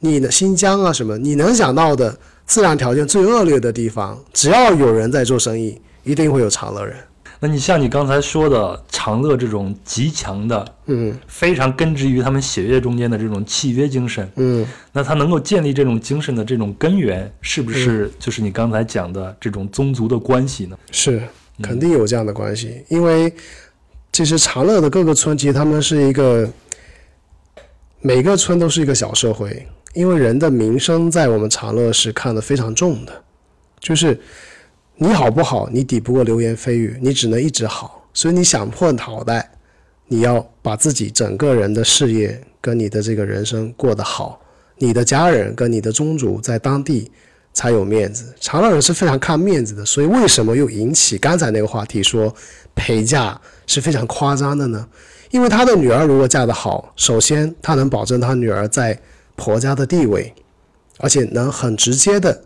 [0.00, 6.96] 你的新疆啊什么，你能想到的自然条件最恶劣的地方，只要有人在做生意，一定会有长乐人。
[7.44, 14.64] 那你像你刚才说的长乐这种极强的，嗯非常根植于他们血液中间的这种契约精神，嗯。
[14.92, 20.78] 那他能够建立这种精神的这种根源，是不是就是你刚才讲的这种宗族的关系呢？
[20.92, 21.20] 是，
[21.62, 23.32] 肯定有这样的关系，因为
[24.12, 26.50] 其实长乐的各个村，其实他们是一个
[28.00, 33.22] 每个村都是一个小社会，因为人的名声在我们长乐是看得非常重的，
[33.80, 34.20] 就是
[34.96, 39.50] 你好不好，你抵不过流言蜚语，你只能一直好，所以你想破脑袋，
[40.08, 44.40] 你要把自己整个人的事业跟你的这个人生过得好，
[44.76, 47.10] 你的家人跟你的宗族在当地
[47.52, 48.34] 才有面子。
[48.40, 52.34] 长乐人是非常看面子的，所以为什么又引起刚才那个话题说
[52.74, 54.88] 陪嫁是非常夸张的呢？
[55.30, 59.00] 因为他的女儿如果嫁得好，首先他能保证他女儿在
[59.34, 60.34] 婆家的地位，
[60.98, 62.44] 而且能很直接的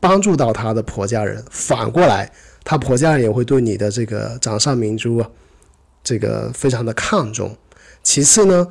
[0.00, 1.44] 帮助到她的婆家人。
[1.50, 2.32] 反过来，
[2.64, 5.28] 她婆家人也会对你的这个掌上明珠啊，
[6.02, 7.54] 这个非常的看重。
[8.02, 8.66] 其次呢，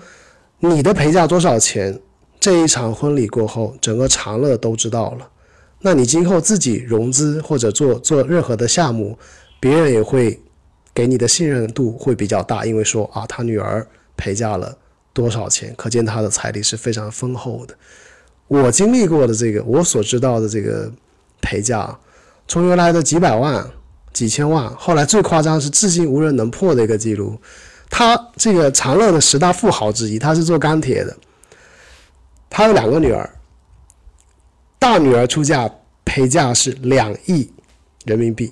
[0.59, 1.99] 你的陪嫁多少钱，
[2.39, 5.29] 这一场婚礼过后，整个长乐都知道了。
[5.81, 9.17] 那你今后自己融资或者做做任何的项目，
[9.59, 10.39] 别人也会
[10.93, 14.77] 给你的信任度会比较大，因为说啊，他女儿陪嫁了
[15.11, 17.75] 多少钱，可见他的财力是非常丰厚的。
[18.47, 20.91] 我经历过的这个，我所知道的这个
[21.41, 21.97] 陪嫁，
[22.47, 23.65] 从原来的几百万、
[24.13, 27.39] 几千万，后来最夸张是至今无人能破的一个记录。
[27.89, 31.15] 他这个长乐的十大富豪之一，他是做钢铁的，
[32.49, 33.29] 他有两个女儿，
[34.81, 35.69] 大女儿出嫁
[36.03, 37.47] 陪嫁是两亿
[38.03, 38.51] 人民币，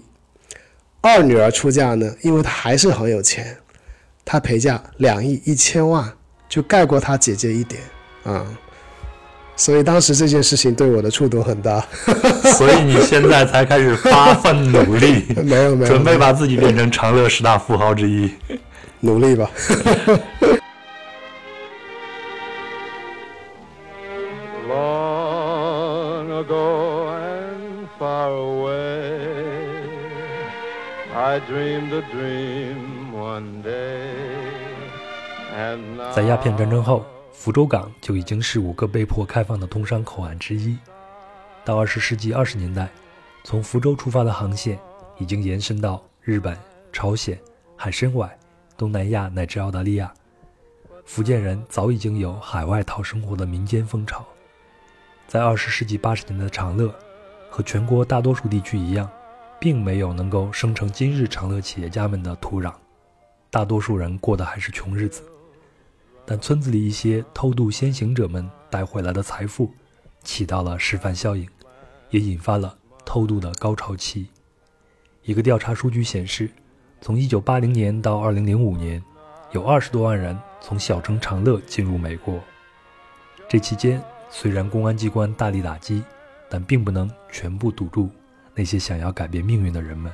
[1.01, 3.57] 二女儿出嫁呢，因为她还是很有钱，
[4.23, 6.07] 她陪嫁两亿一千万，
[6.47, 7.81] 就盖过她姐姐一点
[8.25, 8.45] 啊、
[9.55, 11.83] 所以当时这件事情对我的触动很大。
[12.55, 18.29] 所以你现在才开始发奋努力， 没有没有，准备把自己变成长乐十大富豪之一。
[18.99, 19.49] 努力吧。
[36.15, 40.77] 在鸦片战争后，福州港就已经是五个被迫开放的通商口岸之一。
[41.63, 42.89] 到二十世纪二十年代，
[43.43, 44.79] 从福州出发的航线
[45.17, 46.57] 已经延伸到日本、
[46.91, 47.39] 朝鲜、
[47.75, 48.29] 海参崴、
[48.77, 50.11] 东南亚乃至澳大利亚。
[51.05, 54.25] 福建人早已经有海外讨生活的民间风潮。
[55.27, 56.93] 在二十世纪八十年代的长乐，
[57.49, 59.09] 和全国大多数地区一样，
[59.59, 62.73] 并没有能够生成今日长乐企业家们的土壤，
[63.49, 65.21] 大多数人过的还是穷日子。
[66.25, 69.69] 但村子里一些偷渡先行者们带回来的财富，
[70.23, 71.45] 起到了示范效应，
[72.09, 74.27] 也引发了偷渡的高潮期。
[75.23, 76.49] 一个调查数据显示，
[77.01, 79.03] 从1980年到2005年，
[79.51, 82.39] 有20多万人从小城长乐进入美国。
[83.49, 86.03] 这期间，虽然公安机关大力打击，
[86.47, 88.09] 但并不能全部堵住
[88.59, 90.11] 那些想要改变命运的人们。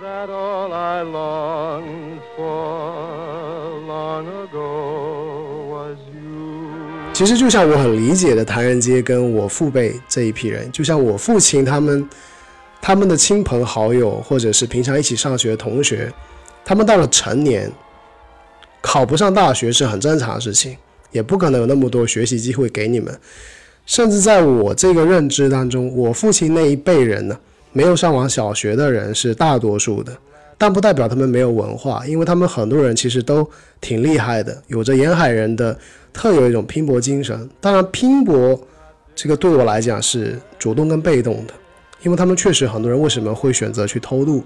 [0.00, 7.12] that all I longed for long ago was you.
[7.12, 12.08] 其实就像我很理解的唐人街跟我父辈这一批人，就像我父亲他们
[12.80, 16.12] 他们的亲朋好友，或者是平常一起上学的同学，
[16.64, 17.68] 他们到了成年，
[18.80, 20.76] 考不上大学是很正常的事情，
[21.10, 23.20] 也不可能有那么多学习机会给你们。
[23.84, 27.38] 甚至在我这个认知当中，我父亲那一辈人呢，
[27.72, 30.16] 没有上完小学的人是大多数的，
[30.56, 33.48] 但不代表他们没有文化，因为他们很多人其实都
[33.80, 35.76] 挺厉害的，有着沿海人的
[36.12, 37.48] 特有一种拼搏精神。
[37.60, 38.58] 当然，拼搏
[39.14, 41.54] 这个对我来讲是主动跟被动的，
[42.02, 44.42] 因为他们确实很多人为什么会选择去偷渡，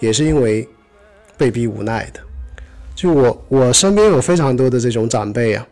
[0.00, 0.66] 也是因为
[1.36, 2.20] 被逼无奈的。
[2.94, 5.66] 就我我身边有非常多的这种长辈啊，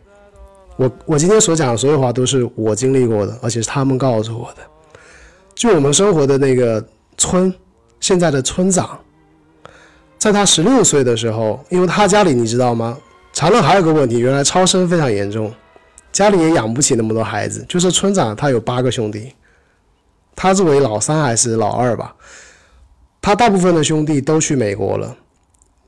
[0.77, 4.61] 我我今天所讲的所有话都是我经历过的，而且是他们告诉我的。
[5.53, 6.85] 就我们生活的那个
[7.17, 7.53] 村，
[7.99, 8.99] 现在的村长，
[10.17, 12.97] 在他十六岁的时候，因为他家里你知道吗？
[13.31, 15.53] 长乐还有个问题，原来超生非常严重，
[16.11, 17.65] 家里也养不起那么多孩子。
[17.69, 19.33] 就是村长他有八个兄弟，
[20.35, 22.15] 他作为老三还是老二吧，
[23.21, 25.15] 他大部分的兄弟都去美国了，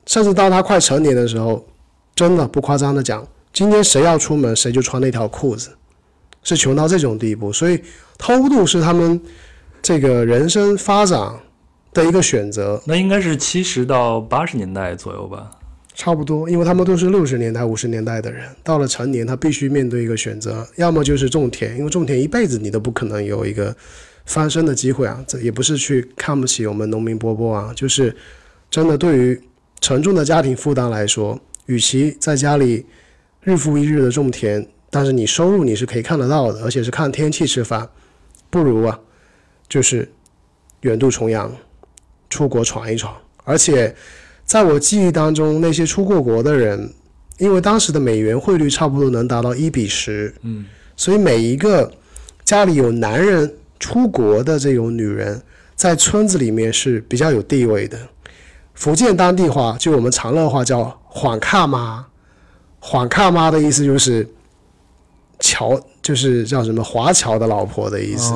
[0.06, 1.66] 甚至到他快成年的时候，
[2.16, 3.26] 真的不夸张的讲，
[3.58, 5.72] 今天谁要出门，谁就穿那条裤子，
[6.44, 7.52] 是穷到这种地步。
[7.52, 7.82] 所以
[8.16, 9.20] 偷渡是他们
[9.82, 11.34] 这个人生发展
[11.92, 15.50] 的一个选择，那应该是七十到八十年代左右吧。
[15.96, 23.76] 差不多，因为他们都是六十年代、五十年代的人，到了成年，他必须面对一个选择，要么就是种田，因为种田一辈子你都不可能有一个
[24.28, 25.26] 翻身的机会啊。
[25.28, 28.16] 这也不是去看不起我们农民伯伯啊，就是
[28.70, 29.42] 真的对于
[29.82, 32.86] 沉重的家庭负担来说，与其在家里
[33.42, 37.90] 日复一日的种田，但是你收入你是可以看得到的，而且是看天气吃饭，
[38.50, 39.00] 不如啊，
[39.68, 40.12] 就是
[40.82, 41.52] 远渡重洋，
[42.30, 43.96] 出国闯一闯，而且。
[44.48, 46.94] 在我记忆当中，那些出过国的人，
[47.38, 50.66] 因为当时的美元汇率差不多能达到一比十，嗯，
[50.96, 51.92] 所以每一个
[52.46, 55.42] 家里有男人出国的这种女人，
[55.76, 58.00] 在村子里面是比较有地位的。
[58.74, 62.08] 福建当地话，就我们长乐话叫“缓卡妈
[62.90, 64.26] ”，“缓卡妈”的意思就是
[65.42, 68.32] 乔，就是叫什么华侨的老婆的意思。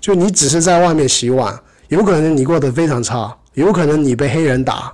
[0.00, 1.54] 就你只是在外面洗碗，
[1.88, 4.90] 有可能你过得非常差，有可能你被黑人打。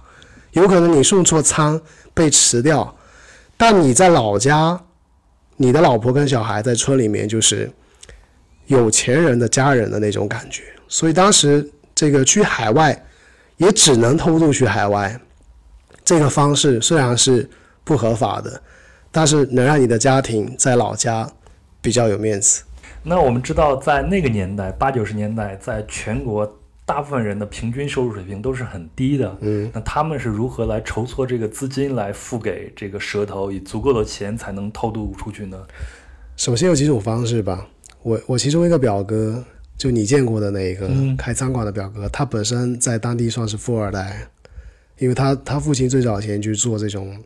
[0.52, 1.78] 有可能你送错餐
[2.14, 2.96] 被辞掉，
[3.58, 4.80] 但你在老家，
[5.56, 7.70] 你的老婆跟小孩在村里面就是
[8.64, 10.62] 有钱人的家人的那种感觉。
[10.88, 13.06] 所以当时这个去海外
[13.58, 15.20] 也只能偷渡去海外，
[16.02, 17.48] 这个方式虽然是
[17.84, 18.62] 不合法的，
[19.16, 21.26] 但是能让你的家庭在老家
[21.80, 22.62] 比较有面子。
[23.02, 26.60] 那我们知道，在那个年代，八九十年代，在全国。
[26.84, 35.58] 大部分人的平均收入水平都是很低的，嗯，那他们是如何来筹措这个资金来付给这个蛇头，以足够的钱才能偷渡出去呢？
[36.36, 37.66] 首先有几种方式吧，
[38.02, 39.42] 我我其中一个表哥，
[39.76, 40.88] 就你见过的那一个
[41.18, 44.28] 开餐馆的表哥，他本身在当地算是富二代，
[44.98, 47.20] 因为他他父亲最早前去做这种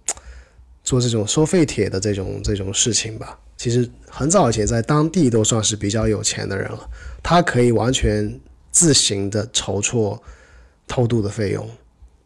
[0.91, 6.81] 做这种收废铁的这种这种事情吧，其实很早以前在当地都算是比较有钱的人了，
[7.23, 8.41] 他可以完全。
[8.73, 10.23] 自行的筹措
[10.87, 11.69] 偷渡的费用，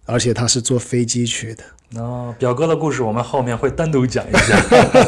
[0.05, 1.65] 而且他是坐飞机去的。
[1.99, 4.63] 哦，表哥的故事我们后面会单独讲一下。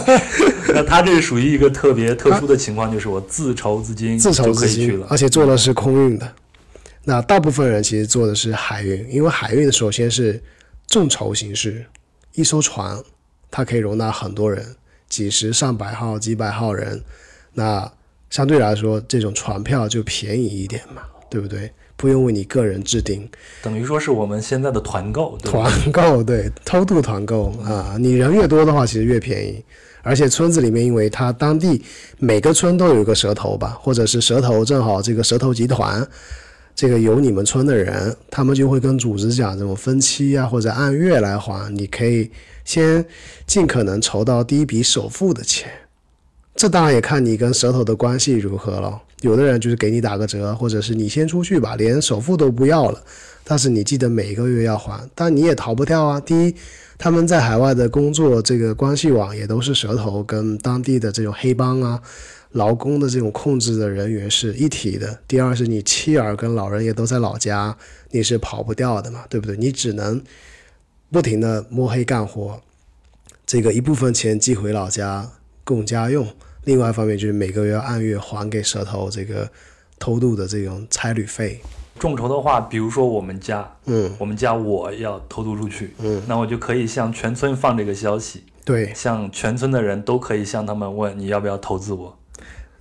[0.72, 6.26] 那他这是属于一个特别特殊的情况，就是我自筹资金，自筹资金，而且做的是空运的。
[7.04, 10.42] 那大部分人其实做的是海运，因为海运首先是
[10.86, 11.84] 众筹形式，
[12.32, 12.98] 一艘船
[13.50, 14.76] 它可以容纳很多人，
[15.08, 17.02] 几十上百号、几百号人，
[17.54, 17.92] 那
[18.30, 21.02] 相对来说这种船票就便宜一点嘛。
[21.28, 21.70] 对不对？
[21.96, 23.28] 不用为你个人制定，
[23.60, 25.36] 等于说是我们现在的团购。
[25.38, 29.62] 团购对，偷渡团购啊，你人越多的话，其实越便宜。
[30.02, 31.82] 而且村子里面，因为它当地
[32.18, 36.06] 每个村都有一个蛇头吧，或者是蛇头正好这个蛇头集团，
[36.76, 42.30] 这个有你们村的人，他们就会跟组织讲这种分期啊，或者按月来还，你可以
[42.66, 43.06] 先
[43.46, 45.70] 尽可能筹到第一笔首付的钱。
[46.54, 49.00] 这当然也看你跟蛇头的关系如何了。
[49.22, 53.02] 有的人就是给你打个折，或者是你先出去吧，连首付都不要了，
[53.44, 55.08] 但是你记得每个月要还。
[55.14, 56.20] 但你也逃不掉啊。
[56.20, 56.54] 第一，
[56.98, 62.00] 他们在海外的工作，这个关系网也都是蛇头跟当地的这种黑帮啊、
[62.52, 65.18] 劳工的这种控制的人员是一体的。
[65.26, 67.76] 第二是你妻儿跟老人也都在老家，
[68.10, 69.56] 你是跑不掉的嘛，对不对？
[69.56, 70.22] 你只能
[71.10, 72.60] 不停的摸黑干活，
[73.46, 75.30] 这个一部分钱寄回老家
[75.64, 76.26] 供家用。
[76.64, 79.48] 另外一方面就是每个月要按月还给蛇头这个
[80.00, 81.60] 偷渡的这种差旅费。
[81.98, 92.18] 众筹的话，比如说我们家，嗯，我们家我要偷渡出去，嗯，那我就可以向全村放这个消息，对，向全村的人都可以向他们问你要不要投资我。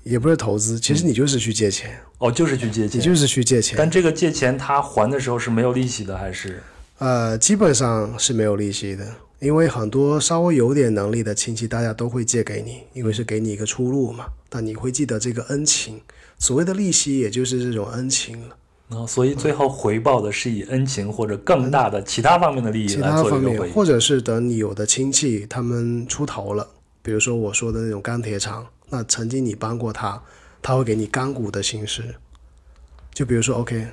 [0.03, 1.97] 也不是投资，其实你就是去借钱。
[2.17, 3.75] 哦，就是去借钱，你就是去借钱。
[3.77, 6.61] 但这个借钱他还的时候是没有利息的，还是？
[6.97, 9.05] 呃，基本上是没有利息的。
[9.39, 14.27] 因为很多稍微有点能力的亲戚，大家都会借给你，因为是给你一个出路嘛。
[14.49, 15.99] 但你会记得这个恩情，
[16.39, 18.57] 所谓的利息，也就是这种恩情了。
[18.89, 26.67] 啊，所以最后回报的是以恩情或者更大的其他方面的利益其他方面，或者是等你有的亲戚他们出头了，
[27.01, 30.23] 比如说我说的那种钢铁厂，那曾经你帮过他，
[30.61, 32.15] 他会给你钢股的形式。
[33.13, 33.85] 就比如说，OK，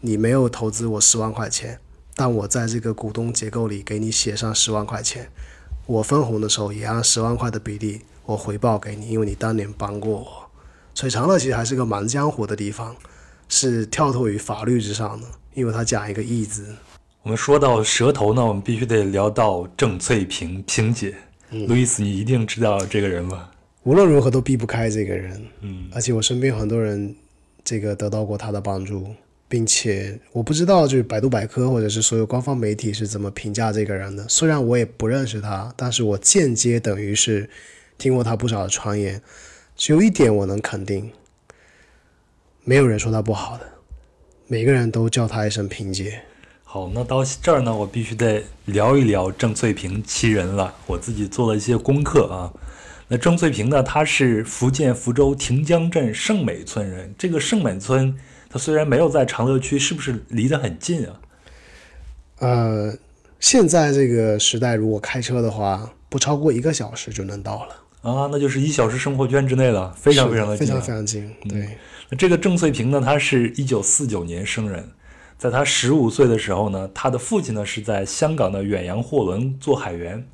[0.00, 1.80] 你没有投资我十万块钱。
[2.16, 5.28] 但我在这个股东结构里给你写上十万块钱，
[5.86, 10.50] 我分红的时候也按十万块的比例我回报给你，因为你当年帮过我。
[10.94, 12.94] 所以长乐其实还是个蛮江湖的地方，
[13.48, 16.74] 是跳脱于法律之上的，因为它讲一个义字。
[17.22, 21.14] 我们说到蛇头呢，我们必须得聊到郑翠萍萍姐，
[21.50, 23.50] 路易斯，你一定知道这个人吧？
[23.82, 27.14] 无论如何都避不开这个人，嗯，而且我身边很多人
[27.64, 29.06] 这个得到过他的帮助。
[29.48, 34.26] 并且我不知道就是百度百科或者是所有官方媒体是怎么评价这个人的。
[34.28, 37.48] 虽然我也不认识他，但是我间接等于是
[37.98, 39.20] 听过他不少的传言。
[39.76, 41.10] 只有一点我能肯定，
[42.64, 43.64] 没有人说他不好的，
[44.46, 46.22] 每个人都叫他一声平姐。
[46.62, 50.74] 好，那到这儿呢，我必须得聊一聊郑翠萍其人了。
[50.86, 52.52] 我自己做了一些功课啊。
[53.06, 57.14] 那郑翠萍呢，她是福建福州亭江镇盛美村人。
[57.18, 58.16] 这个盛美村，
[58.54, 61.20] 它虽然没有在长乐区，是不是离得很近啊？
[62.38, 62.96] 呃，
[63.40, 67.74] 现在这个时代，如果开车的话，不超过一个小时就能到了。
[68.02, 70.70] 啊，那就是一小时生活圈之内了，非常非常的近啊。
[70.70, 71.34] 常非常近。
[71.48, 71.76] 对，
[72.08, 74.88] 那这个郑翠萍呢，她是一九四九年生人，
[75.36, 80.24] 在她十五岁的时候呢，她的父亲呢是在香港的远洋货轮做海员，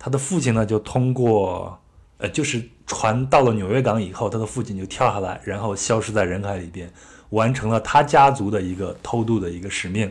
[0.00, 1.78] 她的父亲呢就通过
[2.16, 6.90] 呃，就是船到了纽约港以后，他的父亲就跳下来，然后消失在人海里边，
[7.30, 10.10] 完成了他家族的一个偷渡的一个使命。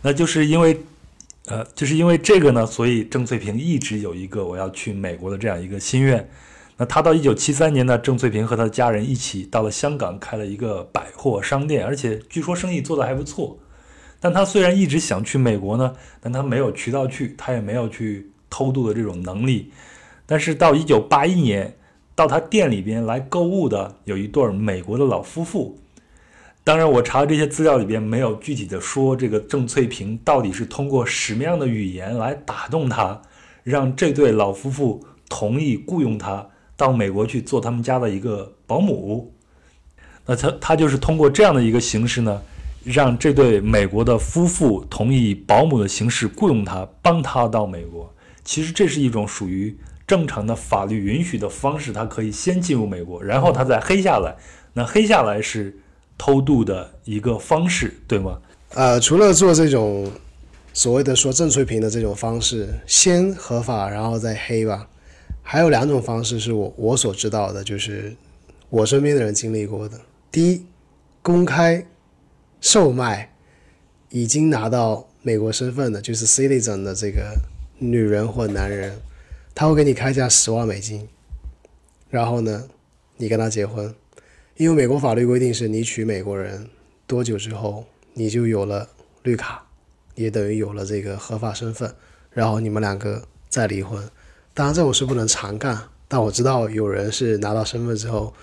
[0.00, 0.80] 那就是因为，
[1.46, 6.26] 呃，就是因为这个呢，所以郑翠萍一直有一个我要去美国的这样一个心愿。
[6.76, 13.58] 那他到一九七三年呢，郑翠萍和他的家人一起到了香港，开了一个百货商店，而且据说生意做得还不错。
[14.20, 19.72] 但他虽然一直想去美国呢，但他没有渠道去，他也没有去偷渡的这种能力。
[20.26, 21.76] 但是到一九八一年，
[22.16, 25.78] 到他店里边来购物的有一对美国的老夫妇。
[26.64, 33.22] 当然，我查这些资料里边没有具体的说这个郑翠萍到底是通过什么样的语言来打动他，
[33.62, 36.44] 让这对老夫妇同意雇佣他
[36.76, 39.32] 到美国去做他们家的一个保姆。
[40.24, 42.42] 那他他就是通过这样的一个形式呢，
[42.82, 48.12] 让这对美国的夫妇同意保姆的形式雇佣他，帮他到美国。
[48.42, 49.76] 其实这是一种属于
[50.06, 54.36] 正常的法律允许的方式，他可以先进入美国，然后他再黑下来。
[54.74, 55.76] 那黑下来是
[56.18, 58.40] 偷渡的一个方式，对吗？
[58.74, 60.10] 呃，除了做这种
[60.72, 64.88] 所谓的说郑翠萍的这种方式，先合法然后再黑吧，
[65.42, 68.14] 还有两种方式是我我所知道的，就是
[68.68, 69.98] 我身边的人经历过的。
[70.30, 70.66] 第一，
[71.22, 71.86] 公开
[72.60, 73.32] 售卖
[74.10, 77.34] 已经拿到美国身份的，就是 citizen 的这个
[77.78, 78.98] 女人或男人，
[79.58, 81.08] 他会给你开价十万美金，
[82.10, 82.68] 然后呢，
[83.16, 83.94] 你跟他结婚，
[84.58, 86.68] 因为美国法律规定是你娶美国人
[87.06, 88.90] 多久之后，你就有了
[89.22, 89.66] 绿卡，
[90.14, 91.94] 也等于有了这个合法身份，
[92.30, 94.06] 然后你们两个再离婚。
[94.52, 98.34] 当然这种事不能常干，但我知道有人是拿到身份之后，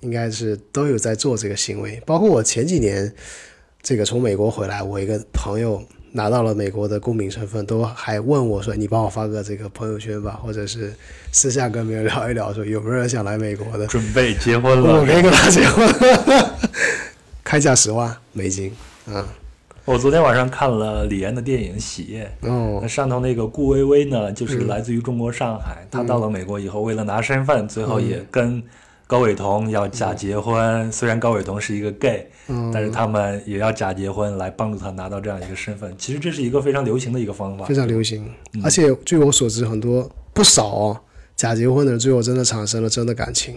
[0.00, 2.02] 应该是都有在做这个行为。
[2.04, 3.14] 包括我前几年
[3.80, 5.80] 这个从美国回来，我一个朋友
[6.12, 10.94] 拿到了美国的公民身份，都还问我说：“你帮我发个这个朋友圈吧， 或者是
[11.32, 15.88] 私下跟别人聊一聊，说有没有人想来美国的。”准备结婚了，我可以跟他结婚，
[17.44, 18.72] 开价十万美金
[19.06, 19.26] 啊！
[19.84, 25.86] 我昨天晚上看了李安的电影《喜宴》，哦那上头那个顾薇薇呢，就是来自于中国上海。
[25.90, 28.62] 她到了美国以后，为了拿身份，最后也跟
[29.08, 30.92] 高伟同要假结婚。
[30.92, 32.30] 虽然高伟同是一个 gay，
[32.70, 35.92] 但是他们也要假结婚来帮助他拿到这样一个身份。
[35.96, 37.74] 其实这是一个非常流行的一个方法非。
[37.74, 38.30] 常流行，
[38.62, 41.00] 而且据我所知，很多不少哦，
[41.34, 43.56] 假结婚的人最后真的产生了真的感情，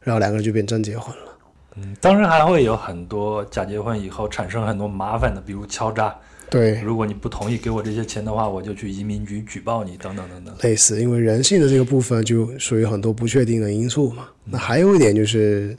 [0.00, 1.31] 然后两个人就变真结婚了。
[1.76, 6.14] 嗯，当然还会有很多假结婚以后产生很多麻烦的，比如敲诈。
[6.50, 10.54] 对，如果你不同意给我这些钱的话，我就去移民局举报你，等等等等。
[10.60, 14.28] 类似，因为人性的这个部分就属于很多不确定的因素嘛。
[14.44, 15.74] 那还有一点就是，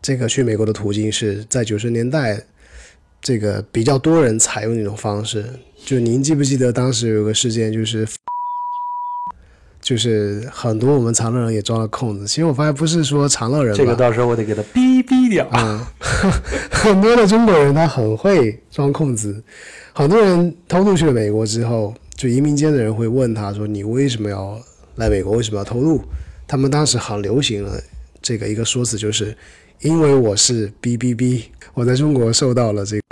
[0.00, 2.40] 这个去美国的途径是在九十年代，
[3.20, 5.44] 这个比较多人采用这种方式。
[5.84, 8.06] 就您记不记得当时有个事件，就是
[9.84, 12.26] 就是很多我们长乐人也装了空子。
[12.26, 15.46] 其实我发现不是说长乐人，这个到时候我得给他逼逼掉。
[15.48, 15.92] 啊，
[16.70, 19.44] 很多的中国人他很会装空子，
[19.92, 24.58] 很多人偷渡去了美国之后，就移民间的人会问他说：“你为什么要
[24.94, 25.36] 来美国？
[25.36, 26.02] 为什么要偷渡？”
[26.48, 27.78] 他们当时很流行了
[28.22, 29.36] 这个一个说辞，就是
[29.80, 33.02] 因为我是 B B B，我在中国受到了这个，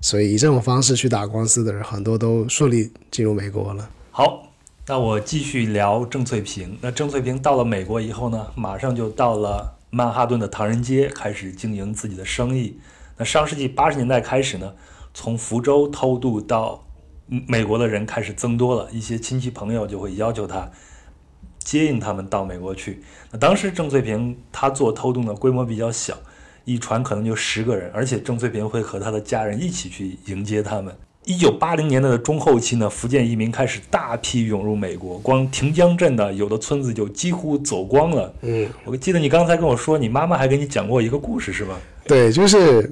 [0.00, 3.90] 所以以这种方式去打官司的人，很多都顺利进入美国了。
[4.10, 4.48] 好，
[4.86, 6.78] 那我继续聊郑翠萍。
[6.80, 12.78] 那郑翠萍到了美国以后呢，马上就到了曼哈顿的唐人街，开始经营自己的生意。
[13.18, 14.72] 那上世纪八十年代开始呢，
[15.12, 16.82] 从福州偷渡到
[17.46, 20.70] 美国的人开始增多了，一些亲戚朋友就会要求他
[21.58, 23.02] 接应他们到美国去。
[23.30, 26.16] 那当时郑翠萍她做偷渡呢，规模比较小，
[26.72, 30.94] 一船可能就十个人，而且郑翠萍会和她的家人一起去迎接他们。
[31.24, 38.32] 一九八零年代的中后期呢，福建移民开始大批涌入美国，光亭江镇的有的村子就几乎走光了。
[38.42, 41.78] 嗯，我记得你刚才跟我说，你妈妈还给你讲过一个故事，是吧？
[42.04, 42.90] 对，就是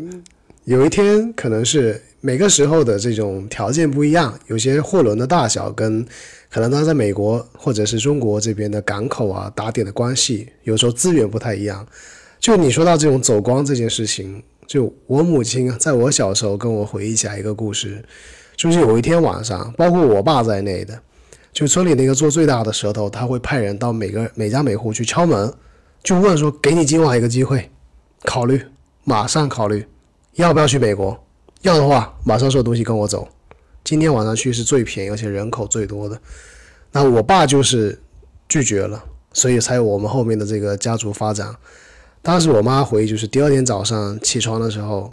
[0.65, 6.07] 有一天可能是每个时候的这种条件不一样，有些货轮的大小跟
[6.51, 11.85] 可能它在美国或者是中国这边的港口啊打点的关系，有时候资源不太一样。
[12.41, 18.05] 就你说到这种走光这件事情，就我母亲在我小时候跟我回忆起来一个故事，
[18.57, 21.01] 就是有一天晚上，包括我爸在内的，
[21.53, 25.53] 就村里那个做最大的舌头，他会派人到每个每家每户去敲门，
[26.03, 27.71] 就问说给你今晚一个机会，
[28.23, 28.63] 考虑，
[29.05, 29.85] 马上考虑，
[30.35, 31.25] 要不要去美国？
[31.63, 33.27] 要的话，马上收东西跟我走。
[33.83, 36.21] 今天晚上去是最便宜，而且人口最多的。
[36.93, 37.99] 那我爸就是
[38.49, 41.55] 拒绝了，所以才有我们后面的这个家族发展。
[42.29, 45.11] 当时我妈回忆，就是第二天早上起床的时候，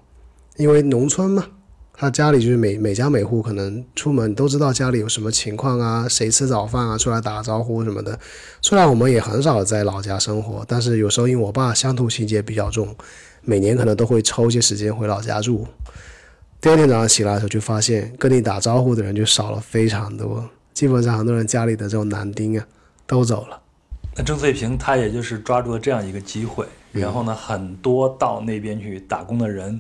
[0.58, 1.46] 因为农村嘛，
[1.94, 8.20] 他家里就是每每家每户可能出门都知道家里有什么情况啊，谁吃早饭啊，出来打招呼什么的。
[8.62, 12.94] 虽然我们也很少在老家生活，但是有时候因为我爸乡土情节比较重，
[13.44, 15.66] 每年可能都会抽一些时间回老家住。
[16.60, 20.44] 第二天早上起来的时候，就发现跟你打招呼的人就少了非常多，
[20.74, 22.66] 基本上很多人家里的这种男丁啊
[23.08, 23.62] 都走了。
[24.18, 26.66] 那郑翠萍她也就是抓住了这样一个机会，
[27.02, 29.80] 然后呢，很多到那边去打工的人，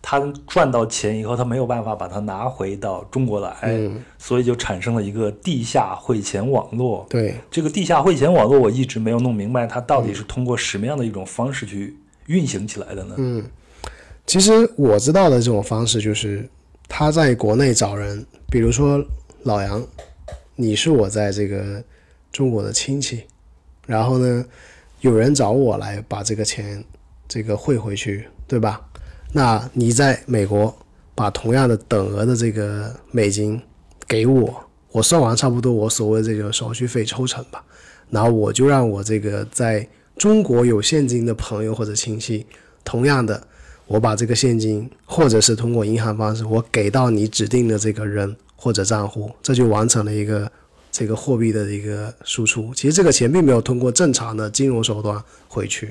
[0.00, 7.06] 他赚到钱以后，他没有办法把它拿回到中国来，嗯所以就产生了一个地下汇钱网络。
[7.08, 11.96] 对，这个地下汇钱网络，我一直没有弄明白，它到底是通过什么样的一种方式去
[12.26, 13.14] 运行起来的呢？
[13.18, 13.44] 嗯，
[14.26, 16.48] 其实我知道的这种方式就是
[16.88, 19.02] 他在国内找人，比如说
[19.42, 19.84] 老杨，
[20.56, 21.82] 你是我在这个
[22.32, 23.22] 中国的亲戚，
[23.86, 24.44] 然后呢，
[25.02, 26.82] 有人找我来把这个钱
[27.28, 28.80] 这个汇回去，对吧？
[29.32, 30.72] 那你在美国
[31.14, 33.60] 把同样的等额的这个美金
[34.06, 37.64] 给我，我算完差不多我所谓的这个手续费抽成吧，
[38.10, 39.86] 然后我就让我这个在
[40.16, 42.46] 中国有现金的朋友或者亲戚，
[42.84, 43.44] 同样的，
[43.88, 50.48] 我把这个现金或者是通过银行方式，我给到你指定的这个人或者账户，这就完成了一个
[50.92, 52.72] 这个货币的一个输出。
[52.72, 55.88] 其实这个钱并没有通过正常的金融手段回去。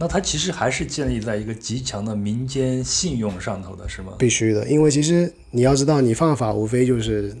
[0.00, 4.12] 那它其实还是建立在一个极强的民间信用上头的，是吗？
[4.18, 7.34] 必须的，因为其实你要知道，你犯法无非就是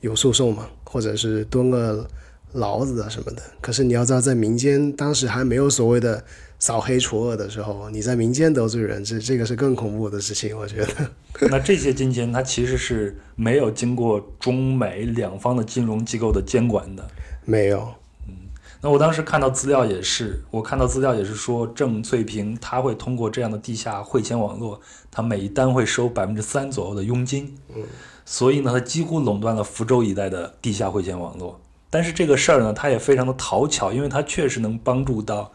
[0.00, 2.08] 有诉讼嘛，或者是蹲个
[2.52, 3.42] 牢子啊什么的。
[3.60, 6.24] 可是你要知道，在民间当时还没有所谓的
[6.64, 11.10] 扫黑除恶的时候，你在民间得罪人，这这个是更恐怖的事情，我觉得。
[11.50, 17.06] 那这些金钱它其实是没有经过中美两方的金融机构的监管的。
[17.44, 17.92] 没有，
[18.26, 18.34] 嗯
[18.80, 27.82] 那我当时看到资料也是，我看到资料也是说，郑翠萍她会通过这样的地下汇钱网络，她每一单会收百分之三左右的佣金，嗯，
[28.24, 31.60] 所以呢，他几乎垄断了福州一带的地下汇钱网络。
[31.90, 35.52] 但是这个事儿呢，他也非常的讨巧，因为他确实能帮助到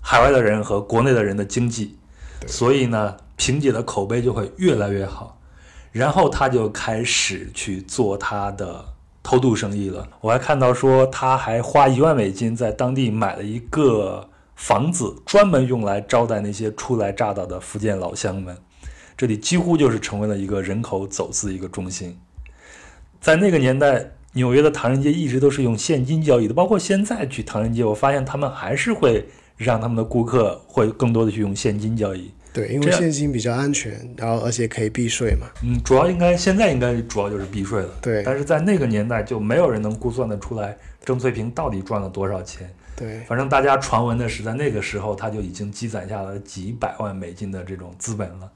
[0.00, 1.96] 海外的人和国内的人的经济，
[2.46, 5.38] 所以呢，萍姐的口碑就会越来越好。
[5.92, 8.84] 然后他就开始去做他的
[9.22, 10.08] 偷渡生意了。
[10.20, 18.56] 我还看到说，他还花一万美金在当地买了一个房子，专门用来招待那些初来乍到的福建老乡们。
[19.16, 22.18] 这里几乎就是成为了一个人口走私一个中心。
[23.20, 29.28] 在那个年代，纽约的唐人街一直都是用现金交易的，包括现在去唐人街，我发现他们还是会
[29.64, 32.30] 让他们的顾客会更多的去用现金交易。
[32.52, 35.46] 对，因为现金比较安全，然后而且可以避税嘛。
[35.62, 37.90] 嗯，主要应该现在应该主要就是避税了。
[38.02, 42.68] 对但是在那个年代就没有人能估算得出来郑翠萍到底赚了多少钱。
[42.96, 48.50] 对，反正大家传闻的是，在那个时候他就已经积攒下了几百万美金的这种资本了。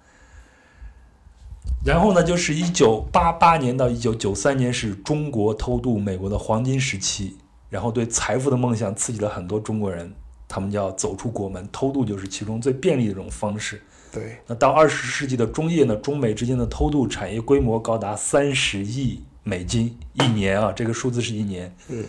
[1.86, 7.36] 然后呢，就是一九八八年到一九九三年是中国偷渡美国的黄金时期，
[7.70, 10.12] 然后对财富的梦想刺激了很多中国人，
[10.54, 13.82] 他们要走出国门，偷渡就是其中最便利的一种方式。
[14.12, 21.74] 对，那到二十世纪的中叶呢，中美之间的偷渡产业规模高达三十亿美金一年啊，这个数字是一年。
[21.88, 22.04] 嗯，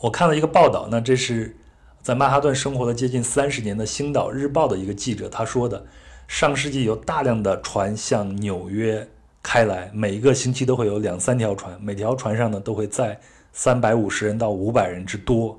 [0.00, 1.56] 我看了一个报道，那这是
[2.02, 5.86] 在曼哈顿生活了接近三十年的《星岛日报》的一个记者他说的，
[6.28, 9.08] 上世纪有大量的船向纽约
[9.42, 13.18] 开来，每一个星期都会有两三条船，每条船上呢都会载
[13.54, 15.58] 三百五十人到五百人之多。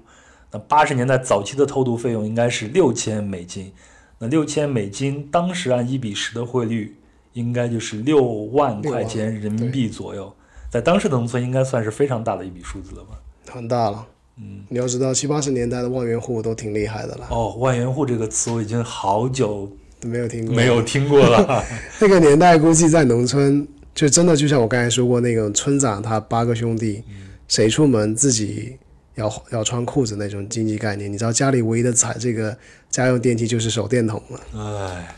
[0.52, 3.72] 那八十年代早期的偷渡费用应该是六千美金，
[4.20, 6.96] 那六千美金当时按一比十的汇率，
[7.34, 10.34] 应该就是六万块钱人民币左右，
[10.70, 13.20] 在当时的农村应该算是非常大的一笔数字了吧？
[13.50, 14.06] 很大了。
[14.38, 20.56] 嗯，你要知道七八十年代的万元户都挺厉害的了，哦，万元户这个词我已经好久都没有听过。
[20.56, 21.64] 没有听过了。
[22.00, 27.04] 那个年代，估计在农村就真的就像我刚才说过，那个村长他八个兄弟，
[27.48, 28.78] 谁出门自己
[29.16, 31.12] 要要穿裤子那种经济概念。
[31.12, 32.58] 你知道家里唯一的彩这个
[32.90, 34.40] 家用电器就是手电筒了。
[34.56, 35.16] 哎，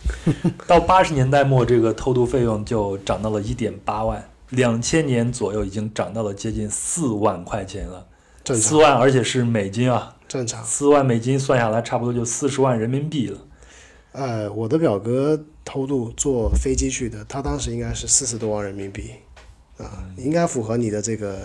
[0.68, 8.08] 到八十年代末，这个偷渡费用就涨到了一点八万，两千年左右已经涨到了接近四万块钱了。
[8.44, 10.64] 正常，四万，而且是美金啊，正常。
[10.66, 13.39] 四万美金算下来，差不多就四十万人民币了。
[14.12, 19.12] 呃，我的表哥偷渡坐飞机去的，他当时应该是四十多万人民币，
[19.78, 21.39] 啊，应该符合你的这个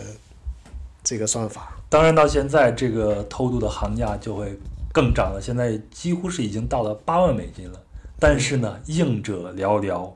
[1.04, 1.77] 这个算法。
[1.90, 4.58] 当然，到现在这个偷渡的行价就会
[4.92, 7.80] 更涨了，现在几乎是已经到了八万美金了。
[8.18, 10.12] 但是呢，应者寥寥，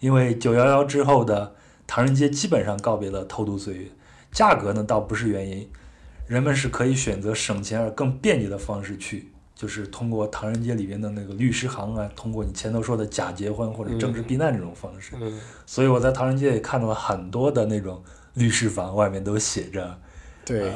[0.00, 1.54] 因为九幺幺之后的
[1.86, 3.86] 唐人街基本上告别了偷渡岁月。
[4.32, 5.70] 价格呢倒不是原因，
[6.26, 15.14] 人们是可以选择省钱而更便捷的方式去，就是通过唐人街里边的那个律师行啊，通过你前头说的假结婚或者政治避难这种方式。
[15.20, 18.02] 嗯，所以我在唐人街也看到了很多的那种
[18.34, 19.96] 律师房，外面都写着
[20.44, 20.72] 对，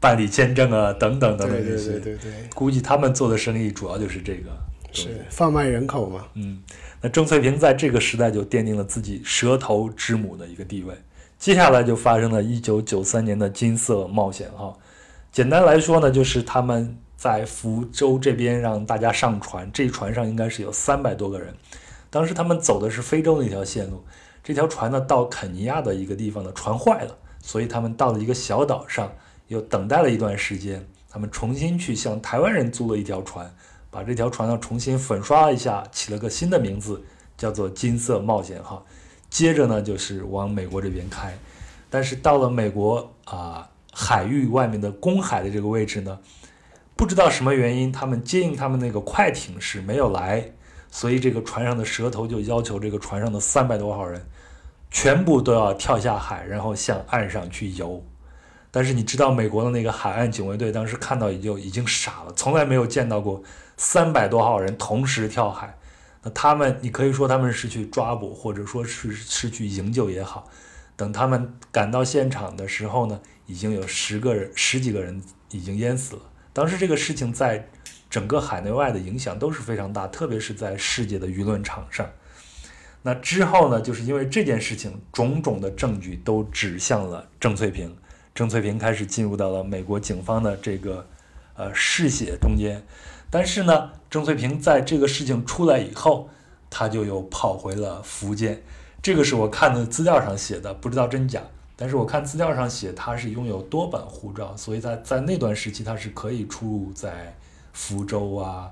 [0.00, 1.90] 办理签证啊等等等等对对这些。
[1.92, 4.50] 对对对，估计他们做的生意主要就是这个。
[4.90, 6.24] 是贩卖人口嘛？
[6.34, 6.62] 嗯，
[7.02, 10.94] 那郑翠萍在这个时代就奠定了自己蛇头之母的一个地位。
[11.38, 14.74] 接下来就发生了一九九三年的金色冒险哈。
[15.30, 21.54] 简单来说呢，就是他们在福州这边让大家上船，这一船上应该是有三百多个人。
[22.08, 24.02] 当时他们走的是非洲那条线路，
[24.42, 29.12] 这条船呢到肯尼亚的一个地方呢船坏了，所以他们到了一个小岛上，
[29.48, 33.52] 又等待了一段时间，他们重新去向台湾人租了一条船，
[33.90, 37.02] 把这条船呢重新粉刷了一下，起了个新的名字，
[37.36, 38.86] 叫做金色冒险号。
[39.30, 41.36] 接着呢就是往美国这边开，
[41.90, 46.18] 但是到了美国啊、海域外面的公海的这个位置呢，
[46.96, 50.52] 不知道什么原因，他们接应他们那个快艇是没有来，
[50.90, 54.26] 所以这个船上的蛇头就要求这个船上的三百多号人
[54.90, 58.02] 全部都要跳下海，然后向岸上去游。
[58.70, 63.42] 但是你知道美国的那个海岸警卫队当时看到也就已经傻了，从来没有见到过
[63.76, 65.76] 三百多号人同时跳海。
[66.22, 70.48] 那他们，你可以说他们是去抓捕，或者说是是去营救也好。
[70.96, 76.22] 等他们赶到现场的时候呢，已经有十个人、十几个人已经淹死了。
[76.52, 77.68] 当时这个事情在
[78.10, 82.04] 整个海内外的影响都是非常大，特别是在世界的舆论场上。
[83.02, 87.96] 那之后呢，就是因为这件事情，种种的证据都指向了郑翠萍。
[88.38, 91.04] 郑翠萍开始进入到了美国警方的这个
[91.56, 92.80] 呃视野中间。
[93.30, 96.28] 但是呢，郑翠萍在这个事情出来以后，
[96.70, 98.62] 她就又跑回了福建。
[99.02, 101.42] 这个是我看的资料上写的，不知道真假。
[101.74, 107.36] 但是我看资料上写，她是拥有多本护照，所以在在那段时期，她是可以出入在
[107.72, 108.70] 福州啊、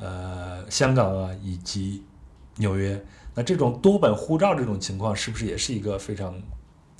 [0.00, 2.02] 呃香港啊以及
[2.56, 3.00] 纽约。
[3.36, 6.34] 那这种多本护照这种情况，是不是也是一个非常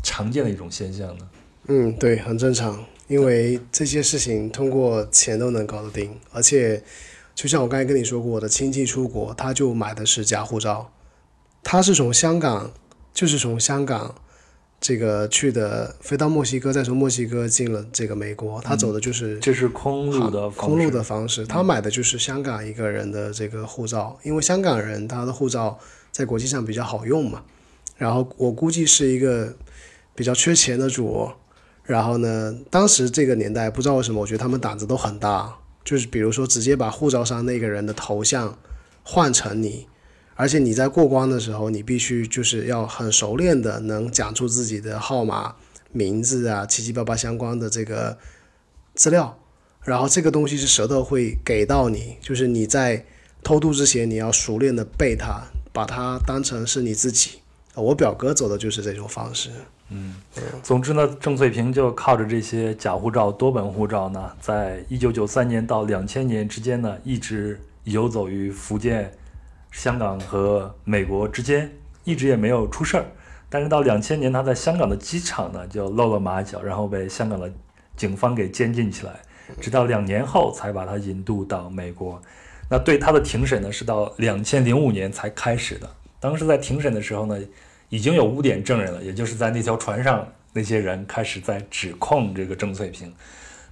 [0.05, 1.29] 常见的一种现象呢？
[1.69, 6.83] 嗯，对，很正常，因为这些事情通过钱都能搞得定，而且
[7.35, 10.93] 就像我刚才跟你说过，我的亲戚出国，他就买的是假护照，
[11.63, 12.73] 他是从香港，
[13.15, 14.15] 就是从香港
[14.81, 25.79] 这个去的，飞到墨西哥，再从墨西哥进了这个美国，他走的就是这是空路的空路的方式，他买的就是香港一个人的这个护照，因为香港人他的护照
[26.11, 27.43] 在国际上比较好用嘛。
[27.97, 29.55] 然后我估计是一个
[30.15, 31.31] 比较缺钱的主，
[31.91, 38.57] 然后呢，当时这个年代不知道为什么，我觉得他们胆子都很大，就是比如说直接把护照上那个人的头像
[39.03, 39.89] 换成你，
[40.37, 45.57] 而且你在过关的时候，你必须就是要很熟练的能讲出自己的号码、
[45.91, 48.17] 名字啊，七七八八相关的这个
[48.95, 49.37] 资料。
[49.83, 53.05] 然后这个东西是舌头会给到你，就是你在
[53.43, 57.41] 偷渡之前，你要熟练的背它，把它当成是你自己。
[57.75, 59.51] 我表哥走的就是这种方式。
[59.91, 60.15] 嗯
[60.63, 69.13] 总之呢，郑翠萍就靠着这些假护照、多本护照呢，在一九九三年到两千年之间呢，一直游走于福建、
[69.73, 71.71] 香港和美国之间，
[72.05, 73.05] 一直也没有出事儿。
[73.49, 77.53] 但是到两千年，他在香港的机场呢就露了马脚，然后被香港的
[77.97, 79.13] 警方给监禁起来，
[79.61, 82.23] 直到两年后才把他引渡到美国。
[82.69, 85.91] 那对他的庭审呢，是到两千零五年才开始的。
[86.21, 87.37] 当时在庭审的时候呢，
[87.91, 93.13] 已经有污点证人了，也就是在那条船上那些人开始在指控这个郑翠萍，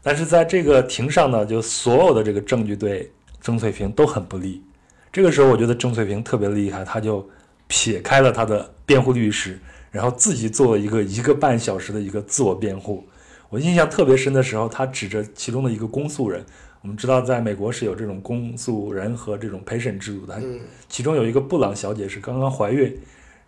[0.03, 3.11] 但是在这个庭上呢，就所有的这个证据对
[3.41, 4.63] 郑翠萍都很不利。
[5.11, 7.27] 这个时候，我觉得郑翠萍特别厉害，她就
[7.67, 9.59] 撇开了她的辩护律师，
[9.91, 13.07] 然后自己做了一个一个半小时的一个自我辩护。
[13.49, 16.45] 我印象特别深的时候，她指着其中的一个公诉人，
[16.83, 20.43] 我们知道在美国是有这种公诉人和这种陪审制度的，
[20.89, 22.95] 其中有一个布朗小姐是刚刚怀孕，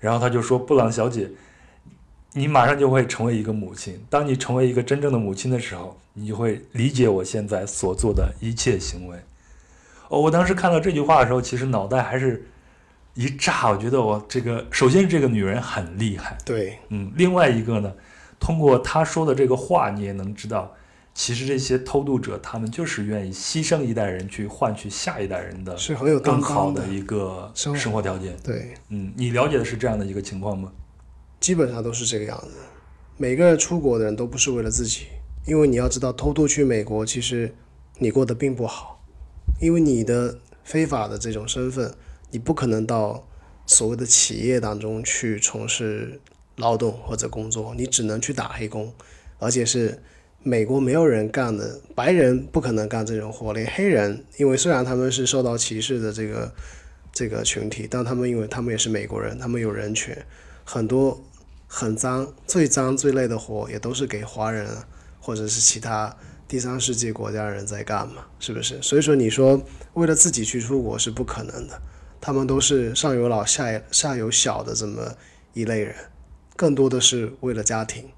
[0.01, 1.30] 然后他就说布朗小姐，
[2.32, 4.03] 你马上就会成为一个母亲。
[4.11, 9.16] 当你成为一个真正的母亲的时候，你就会理解我现在所做的一切行为。
[10.09, 12.44] 哦，我当时看到这句话的时候，其实脑袋还是
[13.14, 13.68] 一炸。
[13.68, 17.92] 我觉得我这个，首先这个女人很厉害，对，嗯，另外一个呢，
[18.40, 20.74] 通过她说的这个话，你也能知道，
[21.14, 26.86] 其实这些偷渡者他们就是愿意牺牲一代人去换取下一代人的是很有更好的。
[26.86, 28.36] 一个生活条件。
[28.42, 30.72] 对，嗯，你了解的是这样的一个情况吗？
[31.40, 32.54] 基本上都是这个样子。
[33.16, 35.06] 每个人出国的人都不是为了自己，
[35.46, 37.54] 因为你要知道，偷渡去美国，其实
[37.98, 39.04] 你过得并不好，
[39.61, 41.92] 因为你的非法的这种身份，
[42.30, 43.26] 你不可能到
[43.66, 46.20] 所谓的企业当中去从事
[46.56, 48.92] 劳动或者工作，你只能去打黑工，
[49.38, 50.02] 而且是
[50.43, 56.51] 美国没有人干的，白人不可能干这种活，连黑人，因为虽然他们是受到歧视的这个
[57.12, 60.16] 这个群体，但他们因为他们也是美国人，他们有人权，
[60.64, 61.22] 很多
[61.66, 64.66] 很脏、最脏最累的活也都是给华人，
[65.20, 66.16] 或者是其他
[66.49, 68.80] 第三世界国家人在干嘛，是不是？
[68.80, 69.62] 所以说你说
[69.93, 71.78] 为了自己去出国是不可能的，
[72.18, 75.14] 他们都是上有老下下有小的这么
[75.53, 75.95] 一类人，
[76.57, 78.09] 更多的是为了家庭，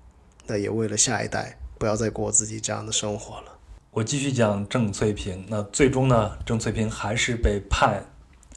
[0.47, 3.59] 那也为了下一代不要再过自己这样的生活了。
[3.91, 5.45] 我继续讲郑翠萍。
[5.49, 8.05] 那最终呢，郑翠萍还是被判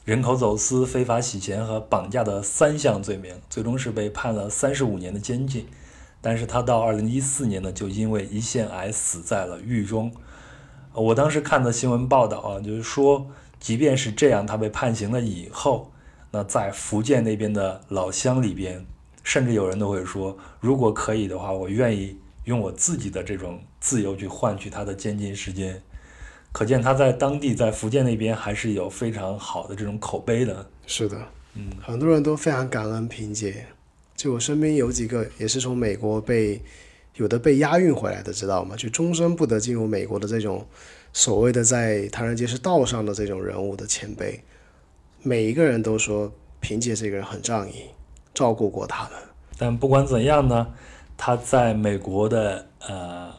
[0.04, 5.66] 人口走私、非法洗钱和绑架的三项罪名，最终是被判了三十五年的监禁。
[6.20, 10.12] 但是他到二零一四年呢，就因为胰腺癌死在了狱中。
[10.92, 13.26] 我当时看的新闻报道啊，就是说，
[13.58, 15.90] 即便是这样，他被判刑了以后，
[16.30, 18.86] 那在福建那边的老乡里边，
[19.24, 25.80] 甚至有人都会说，如果可以的话，我愿意用我自己的这种自由去换取他的监禁时间。
[26.50, 30.66] 可见他在当地，在福建那边还是有非常好的这种口碑的。
[30.86, 31.16] 是的，
[31.54, 33.66] 嗯，很多人都非常感恩萍姐。
[34.14, 36.62] 就我身边有几个也是从美国被
[37.16, 38.74] 有的被押运回来的，知道吗？
[38.74, 40.66] 就终身不得进入美国的这种
[41.12, 44.42] 所谓的在唐人街是道上的这种人物的前辈，
[45.22, 47.82] 每一个人都说萍姐这个人很仗义，
[48.32, 49.12] 照顾过他们。
[49.58, 50.68] 但不管怎样呢，
[51.16, 53.32] 他在美国的呃，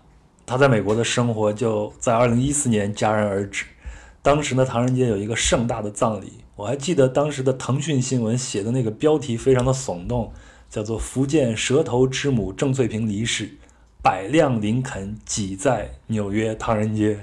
[0.45, 3.65] 他在美国的生活就在二零一四年戛然而止。
[4.21, 10.33] 当时呢，唐人街有一个盛大的葬礼，我还记得当时的腾讯新闻写的那个标题非常的耸动，
[10.69, 13.49] 叫做“福建蛇头之母郑翠萍离世，
[14.01, 17.17] 百辆林肯挤在纽约唐人街”。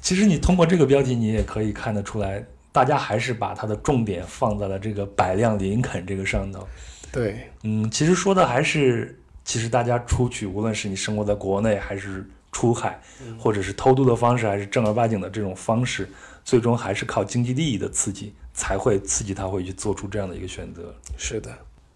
[0.00, 6.66] 其实你通过这个标题，你也可以看得出来，大家还是把它的重点放在了这个百辆林肯这个上头。
[7.10, 13.00] 对，嗯，其实说的还是，其实大家出去，无论是你生活在国内，还是出海，
[13.38, 16.08] 或者是偷渡的方式，还是正儿八经的这种方式，
[16.44, 20.94] 最终还是靠经济利益的刺激，才会刺激他会去做出这样的一个选择。
[21.16, 21.50] 是的，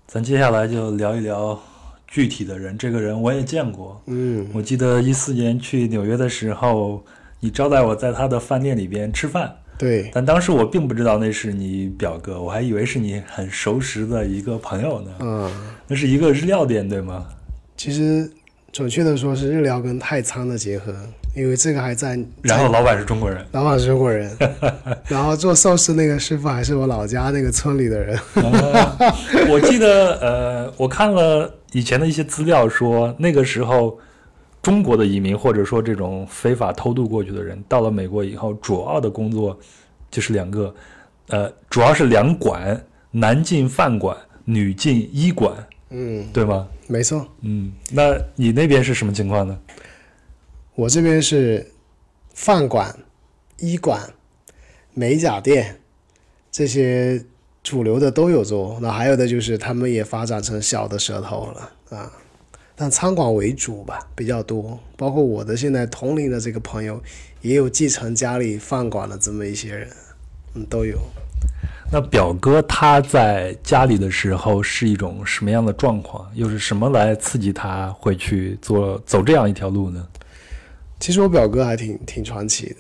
[0.07, 1.61] 咱接下来就聊一聊
[2.07, 4.01] 具体的人，这个人我也见过。
[4.07, 7.05] 嗯，我记得一四年去纽约的时候，
[7.41, 15.11] 你招待我在他的饭店里边吃饭，对，但当时我并不知道那是你表哥，我还以为是你很熟识的一个朋友呢。
[15.21, 15.53] 嗯，
[15.87, 17.27] 那是一个日料店，对吗？
[17.77, 18.31] 其实
[18.73, 20.95] 准确的说是日料跟太仓的结合，
[21.35, 23.45] 因为这个还在，然后老板是中国人。
[23.53, 24.37] 老板是中国人，
[25.09, 28.17] 然后做寿司那个师傅还是我老家那个村里的人。
[28.35, 28.97] 啊
[29.49, 33.99] 我记得，呃，我看了以前的一些资料说，那个时候
[34.63, 39.59] 中国的移民或者说这种非法偷渡过去的人，到了美国以后，主要的工作
[40.11, 40.75] 就是两个，
[41.29, 45.53] 呃，主要是两馆，男进饭馆，女进医馆，
[45.91, 46.69] 嗯，对吗？
[46.89, 49.59] 没错，嗯，那你那边是什么情况呢？
[50.75, 51.71] 我这边是
[52.35, 52.99] 饭馆、
[53.59, 54.13] 医馆、
[54.93, 55.81] 美甲店
[56.51, 57.25] 这些
[57.63, 62.13] 主流的都有做，那还有的就是他们也发展成小的蛇头了啊，
[62.75, 64.79] 但餐馆为主吧，比较多。
[64.97, 67.03] 包括我的现在同龄的这个朋友，
[67.43, 69.89] 也有继承家里饭馆的这么一些人，
[70.55, 70.99] 嗯，都有。
[71.91, 76.29] 那表哥他在家里的时候是一种什么样的状况？
[76.35, 80.07] 又是什么来刺激他会去做走这样一条路呢？
[80.99, 82.77] 其实我表哥还挺挺传奇的，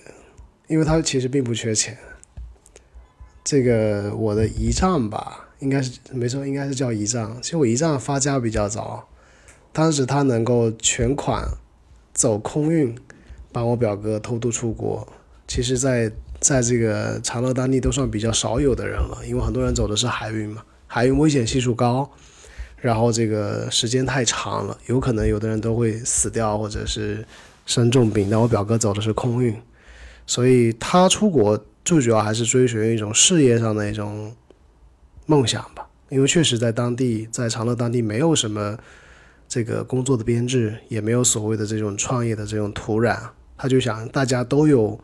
[0.67, 1.97] 因为他其实并不缺钱。
[3.45, 7.41] 这个我的姨丈吧，应该是没错，应该是叫姨丈。
[7.41, 9.07] 其实我姨丈发家比较早，
[9.73, 11.47] 当时他能够全款
[12.13, 12.93] 走空运，
[13.53, 15.07] 把我表哥偷渡出国，
[15.47, 16.11] 其实在
[16.47, 22.09] 在这个长乐当地都算比较少有的人了，因为很多人走的是海运嘛，海运危险系数高，
[22.81, 27.27] 然后这个时间太长了，有可能有的人都会死掉或者是
[27.67, 28.31] 生重病。
[28.31, 29.61] 但我表哥走的是空运，
[30.25, 34.33] 所以他出国最主要还是追寻一种事业上的一种
[35.27, 35.89] 梦想吧。
[36.11, 38.79] 因为确实在当地，在长乐当地没有什么
[39.49, 43.19] 这个工作的编制，也没有所谓的这种创业的这种土壤。
[43.59, 44.97] 他就想大家都有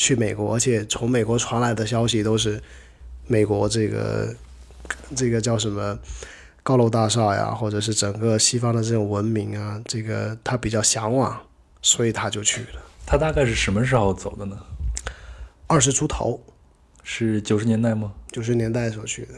[0.00, 2.58] 去美国，而且从美国传来的消息都是
[3.26, 4.34] 美国这个
[5.14, 5.98] 这个叫什么
[6.62, 11.38] 高楼大厦呀，或者是整个西方的这种文明啊，这个他比较向往，
[11.82, 12.80] 所以他就去了。
[13.04, 14.56] 他大概是什么时候走的呢？
[15.66, 16.40] 二十出头，
[17.02, 18.14] 是九十年代吗？
[18.32, 19.34] 九十年代时候去的，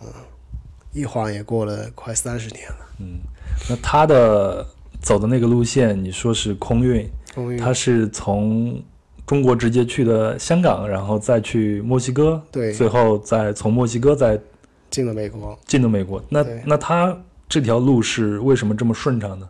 [0.00, 0.08] 嗯，
[0.92, 2.78] 一晃也过了快三十年了。
[3.00, 3.18] 嗯
[3.68, 4.66] 那他的
[5.02, 7.06] 走的那个路线，你说是空运，
[7.58, 8.82] 他是从
[9.26, 14.40] 中国直接去的香港，然后再去墨西哥，对最后再从墨西哥再
[14.88, 16.22] 进了美国，进了美国。
[16.28, 17.16] 那那他
[17.48, 19.48] 这条路是为什么这么顺畅呢？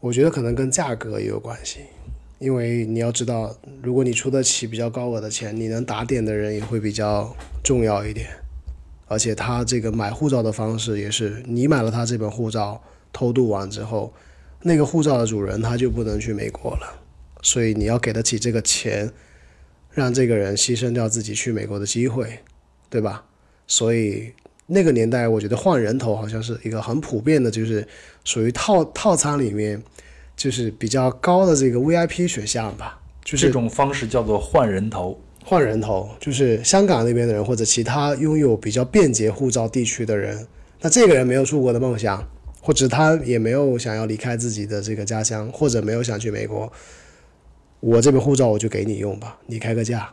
[0.00, 1.80] 我觉得可能跟价格也有关系，
[2.38, 7.34] 因为你要知道，如果你出得起比较高额的钱，你能打点的人也会比较
[7.64, 8.28] 重要一点。
[9.08, 12.80] 而且他这个买护照的方式也是，你买了他这本护照，
[13.12, 14.12] 偷渡完之后，
[14.62, 17.01] 那个护照的主人他就不能去美国了，
[17.42, 19.10] 所以你要给得起这个钱，
[19.90, 22.38] 让这个人牺牲掉自己去美国的机会，
[22.88, 23.24] 对吧？
[23.66, 24.32] 所以
[24.66, 27.86] 那个年代，我觉得换人头好像是一个很普遍的，就是
[28.24, 29.82] 属于套套餐里面
[30.36, 35.20] 就是比较高的这个 VIP 选项吧，就是这种方式叫做换人头。
[35.44, 40.46] 换人头，就是香港那边的人或者其他拥有比较便捷护照地区的人，
[40.80, 42.24] 那这个人没有出国的梦想，
[42.60, 46.72] 或者他也没有想要离开自己的这个家乡，或者没有想去美国，
[47.82, 50.08] 我这本护照我就给你用吧，你开个价，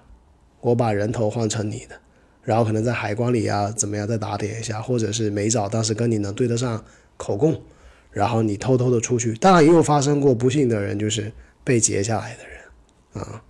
[0.59, 1.95] 我把人头换成你的，
[2.41, 6.83] 然后可能在海关里啊怎么样再打点一下，或者是没找当时跟你能对得上
[7.15, 7.61] 口供，
[8.09, 11.31] 然后你偷偷的出去，当然也有发生过不幸的人，就是
[11.63, 13.43] 被截下来的人啊。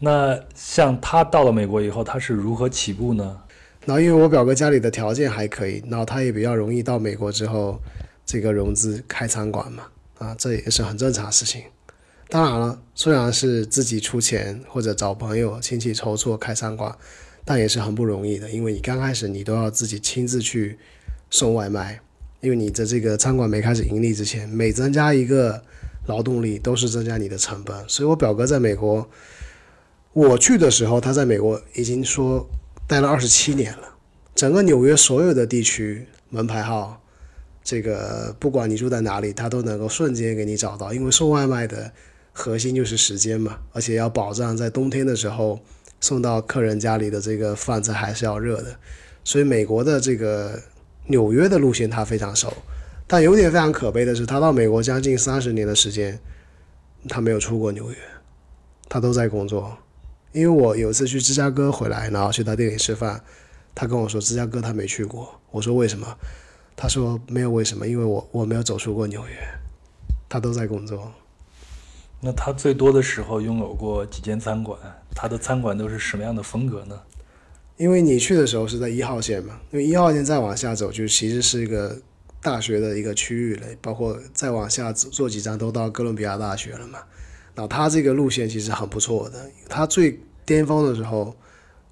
[0.00, 3.40] 那像他到了美国以后，他是如何起步呢？
[3.84, 7.80] 那因为我表哥家里的条件还可以，然后他也比较容易到美国之后，
[8.26, 9.84] 这个融资开餐馆嘛，
[10.18, 11.62] 啊，这也是很正常的事情。
[12.30, 16.96] 当然了，虽然是自己出钱或者找朋友亲戚筹措开餐馆，
[17.44, 20.78] 但也是很不容易的，因为你刚开始你都要自己亲自去
[21.28, 22.00] 送外卖，
[22.40, 25.60] 因为你的这个餐馆没开始盈利之前，每增加一个
[26.06, 27.76] 劳动力都是增加你的成本。
[27.88, 29.10] 所以我表哥在美国，
[30.12, 32.48] 我去的时候，他在美国已经说
[32.86, 33.96] 待了二十七年了，
[34.36, 37.02] 整个纽约所有的地区门牌号，
[37.64, 41.90] 这个不管你住在哪里，他都能够瞬间给你找到，因为送外卖的
[42.40, 45.60] 核心就是时间嘛，而且要保障在冬天的时候
[46.00, 48.74] 送到客人家里的这个饭菜还是要热的，
[49.22, 50.58] 所以美国的这个
[51.08, 52.50] 纽约的路线他非常熟，
[53.06, 56.18] 但有点非常可悲的是，他到美国将近三十年的时间，
[57.10, 57.96] 他没有出过纽约，
[58.88, 59.76] 他都在工作。
[60.32, 63.22] 因为我有一次去芝加哥回来，然后去他店里吃饭，
[63.74, 66.16] 他跟我说芝加哥他没去过，我说为什么？
[66.74, 69.34] 他说没有为什么，因为我我没有走出过纽约，
[70.26, 71.12] 他都在工作。
[72.20, 74.78] 那他最多的时候拥有过几间餐馆？
[75.14, 77.00] 他的餐馆都是什么样的风格呢？
[77.76, 81.98] 因为你去的时候是在一号线嘛，因为一号线再往下走就其实是一个
[82.42, 86.98] 大学的一个区域了，包括再往下走坐几站都到哥伦比亚大学了嘛。
[87.54, 91.34] 那他这个路线其实很不错的，他最巅峰的时候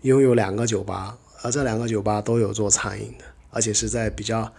[0.03, 4.53] 拥有两个酒吧，而这两个酒吧都有做餐饮的，而且是在比较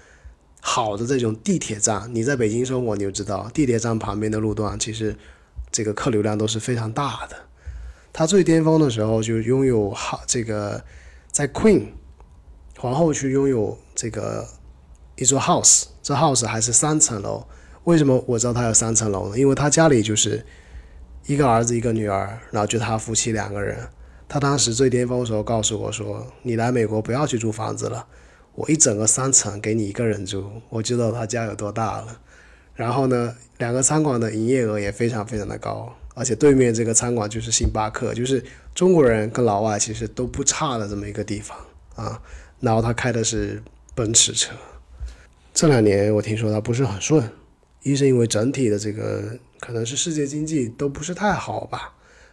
[0.62, 2.10] 好的这种地铁站。
[2.14, 5.16] 你在北京生活你就知道，地铁站旁边的路段其实
[5.72, 7.36] 这个客流量都是非常大的。
[8.12, 10.84] 它最巅峰的时候就拥有好这个
[11.32, 11.90] 在 Queen
[12.78, 14.48] 皇后区拥有这个
[15.16, 17.46] 一座 house，这 house 还是三层楼。
[17.84, 19.38] 为什么我知道它有三层楼呢？
[19.38, 20.46] 因为他家里就是
[21.26, 23.88] 一个儿子一个女儿，然后就他夫妻两个人。
[24.28, 28.06] 他当时最巅峰的时候告诉我说：“你来美国不要去租房子了，
[28.54, 32.20] 我一整个三层给你一个人住。”我知道他家有多大了。
[32.80, 38.42] 然后呢，两个餐馆的营业额也非常非常的高，而且对面这个餐馆就是星巴克，就是
[38.74, 41.58] 中国人跟老外其实都不差的这么一个地方
[41.96, 42.22] 啊。
[42.62, 43.62] 然后他开的是
[43.94, 44.56] 奔驰车。
[45.54, 47.30] 这两年我听说他不是很顺，
[47.84, 51.92] 一是因为整体的这个可能是世界经济都不是太好吧，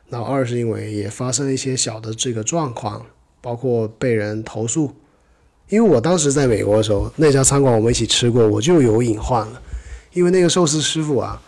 [0.08, 3.04] 然后二是因为也发生了一些小的这个状况，
[3.40, 4.94] 包括被人投诉。
[5.68, 9.60] 因为我当时在美国的时候，那家餐馆我们一起吃过，我就有隐患了。
[10.16, 11.38] 因为那个寿司师傅啊，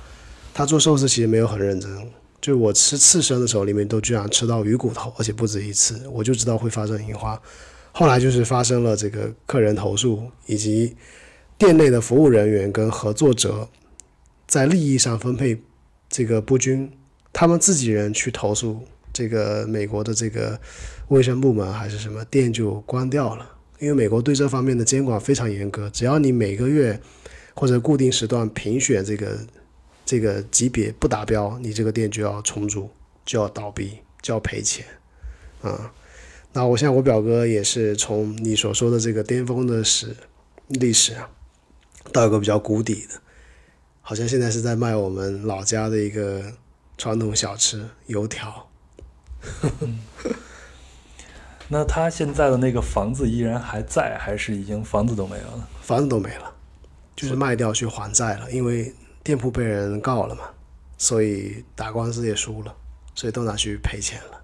[0.53, 1.91] 他做寿司其实没有很认真，
[2.39, 7.37] 就是我吃刺身的时候，里面都居然吃到鱼骨头，而且不止一次，我就知道会发生隐患。
[7.93, 10.95] 后来就是发生了这个客人投诉，以及
[11.57, 13.67] 店内的服务人员跟合作者
[14.47, 15.59] 在利益上分配
[16.11, 16.93] 这个不均，
[17.33, 18.83] 他们自己人去投诉
[19.15, 20.61] 这个美国的这个
[21.09, 27.01] 卫生部门还是什么店就关掉了，因为美国对这方面的监管非常严格，只要你每个月
[27.59, 29.37] 或者固定时段评选这个
[30.07, 32.89] 这个级别不达标，你这个店就要重组，
[33.27, 34.87] 就要倒闭，就要赔钱
[35.61, 35.93] 啊。
[36.53, 40.17] 那我现在我表哥也是从你所说的这个巅峰的史
[40.69, 41.29] 历史啊，
[42.13, 43.21] 到一个比较谷底的，
[44.03, 46.53] 好像现在是在卖我们老家的一个
[46.97, 48.69] 传统小吃油条。
[51.67, 55.69] 那他现在的那个房子依然还在，还是已经房子都没有了？
[55.83, 56.55] 房子都没了，
[57.19, 58.95] 就是卖掉去还债了，因为
[59.25, 60.45] 店铺被人告了嘛，
[60.97, 62.73] 所以打官司也输了，
[63.13, 64.41] 所以都拿去赔钱了。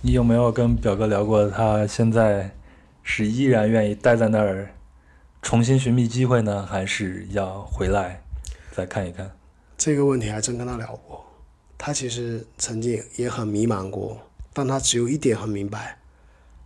[0.00, 2.54] 你有没有跟表哥聊过，他现在
[3.02, 4.70] 是依然愿意待在那儿，
[5.42, 8.22] 重新寻觅机会呢，还是要回来
[8.70, 9.28] 再看一看？
[9.76, 11.26] 这个问题还真跟他聊过，
[11.76, 14.16] 他其实曾经也很迷茫过，
[14.52, 15.98] 但他只有一点很明白，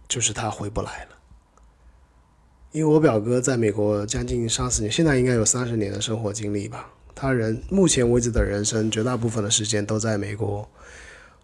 [0.07, 1.17] 就是他回不来了。
[2.73, 6.89] 因为我表哥在美国将近三十年，现在应该有三十年的生活经历吧。
[7.17, 10.69] 他人目前为止的人生绝大部分的时间都在美国。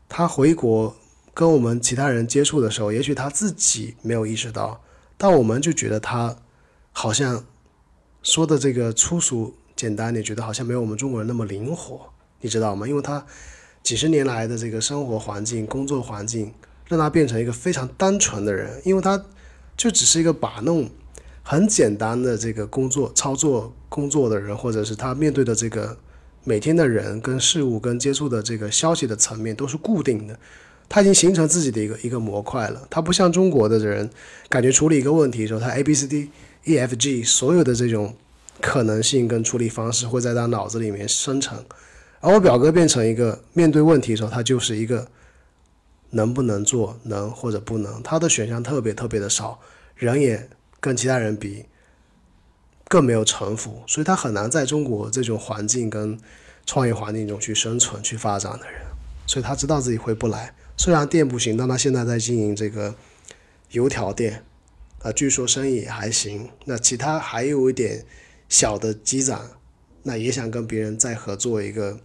[0.09, 0.95] 他回国
[1.35, 4.81] 跟我们其他人接触的时候，也许他自己没有意识到，
[5.19, 6.37] 但我们就觉得他
[6.93, 7.45] 好像
[8.23, 12.09] 说的这个粗俗简单你，觉得好像没有我们中国人那么灵活，
[12.41, 12.87] 你知道吗？
[12.87, 13.27] 因为他
[13.83, 16.55] 几十年来的这个生活环境、工作环境，
[16.87, 19.25] 让他变成一个非常单纯的人，因为他
[19.77, 20.89] 就只是一个把弄。
[21.49, 25.97] 很简单的这个工作操作工作的人，或者是他面对的这个
[26.43, 30.37] 每天的人跟事物跟接触的这个消息的层面都是固定的，
[30.89, 32.85] 他已经形成自己的一个一个模块了。
[32.91, 34.11] 他不像中国的人，
[34.49, 36.29] 感觉处理一个问题的时候，他 A B C D
[36.65, 38.17] E F G 所有的这种
[38.61, 41.65] 可能性跟处理方式会在他脑子里面生成。
[42.19, 45.07] 而我表哥变成一个面对问题的时候，他就是一个
[46.11, 49.61] 能不能做能或者不能，他的选项特别特别的少，
[49.95, 50.49] 人也。
[50.87, 51.67] 跟其他人比，
[52.87, 56.17] 更没有城府，所以他很难在中国这种环境跟
[56.65, 58.83] 创业环境中去生存、去发展的人，
[59.27, 60.55] 所以他知道自己回不来。
[60.77, 62.95] 虽然店不行，但他现在在经营这个
[63.73, 64.45] 油条店，
[65.03, 66.49] 啊，据说生意还行。
[66.67, 68.07] 那其他还有一点
[68.49, 69.41] 小的积攒，
[70.05, 71.99] 那也想跟别人再合作一个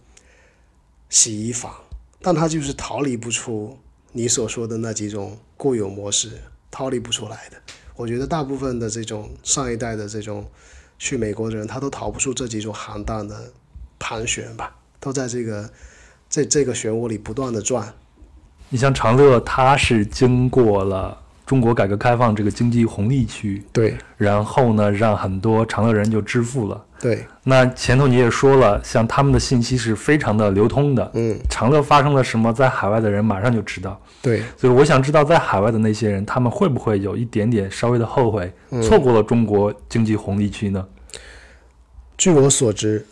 [1.08, 1.72] 洗衣房，
[2.20, 3.78] 但他就是逃离不出
[4.10, 7.56] 你所说的那几种固有模式，逃离不出来的。
[7.96, 10.44] 我觉得大部分的这种上一代的这种
[10.98, 13.52] 去美国的人，他都逃不出这几种行当的
[13.98, 15.70] 盘旋吧，都在这个
[16.28, 17.92] 这这个漩涡里不断的转。
[18.68, 26.82] 你像长乐，它是经过了中国改革开放这个经济红利区，对，然后呢，让很多长乐人就致富了。
[26.98, 34.00] 对，那前头你也说了，像他们的信息是非常的流通的，嗯，长乐发生了什么，在海外的人马上就知道。
[34.22, 38.52] 对，所以我想知道，在海外的那些人，他们会不会有一点点稍微的后悔，
[38.82, 40.86] 错过了中国经济红利区呢？
[42.16, 43.04] 据我所知，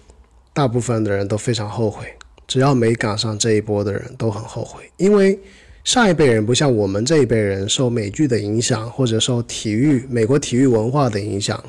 [0.53, 2.07] 大部分的人都非常后悔，
[2.47, 5.39] 只要没赶上这一波的人都很后悔，因为
[5.83, 11.63] 上一辈人不像我们这一辈人受美剧的影响，或者受体育美国体育文化的影响。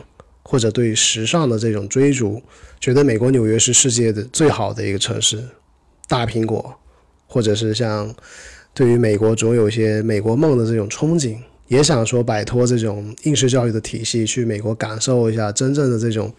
[0.44, 2.42] 或者对时尚的这种追逐，
[2.78, 5.42] 觉得美国纽约是世界的最好的一个城市，
[6.10, 6.76] 大苹果，
[7.26, 8.14] 或者是像
[8.74, 16.34] 对于美国总有一些美国梦的这种憧憬，也想说摆脱这种应试教育的体系，去美国感受一下真正的这种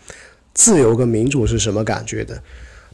[0.55, 2.43] 自由跟民主是什么感觉的。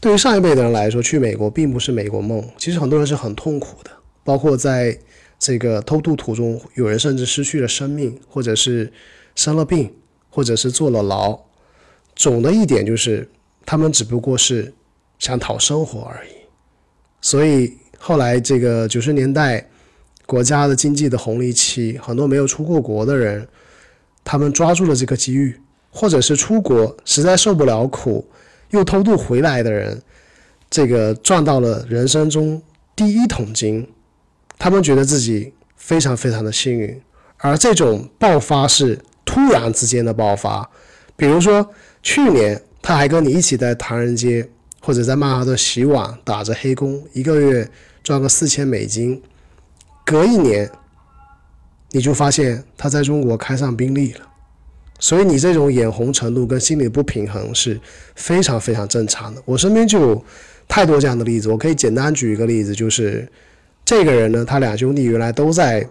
[0.01, 3.91] 对于上一辈的人来说，去美国并不是美国梦，其实很多人是很痛苦的，
[4.25, 4.99] 包括在
[5.39, 8.93] 这个偷渡途中，有人甚至失去了生命，或者是
[9.35, 9.93] 生了病。
[10.31, 11.37] 或者是坐了牢，
[12.15, 13.29] 总的一点就是，
[13.65, 14.73] 他们只不过是
[15.19, 16.31] 想讨生活而已。
[17.23, 19.69] 所以后来这个九十年代，
[20.25, 23.47] 国家的经济的红利期，很多没有出过国的人，
[24.25, 25.61] 他们抓住了这个机遇，
[25.91, 28.27] 或者是出国实在受不了苦，
[28.71, 30.01] 又偷渡回来的人，
[30.71, 32.63] 这个赚到了人生中
[32.97, 33.87] 第一桶金，
[34.59, 37.01] 他们觉得自己非常非常的幸运，
[37.37, 38.99] 而这种爆发是。
[39.31, 40.67] 突然之间的爆发，
[41.15, 41.71] 比如说
[42.03, 44.49] 去年他还跟你一起在唐人街
[44.81, 47.71] 或者在曼哈顿洗碗打着黑工，一个月
[48.09, 49.21] 赚个四千美金，
[50.03, 50.71] 隔一年
[51.91, 54.21] 你就发现他在中国开上宾利了，
[54.99, 57.79] 所以你这种眼红程度跟心理不平衡是
[58.15, 59.43] 非常非常正常的。
[59.45, 60.25] 我身边就有
[60.67, 63.31] 太多这样的例子，我可以简单举一个例子，就是
[63.85, 65.87] 这个人呢，他两兄弟原来都在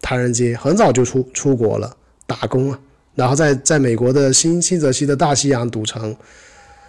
[0.00, 1.96] 唐人街，很早就出出国了。
[2.28, 2.78] 打工啊，
[3.16, 6.14] 然后在在美国的新新泽西的大西洋赌城，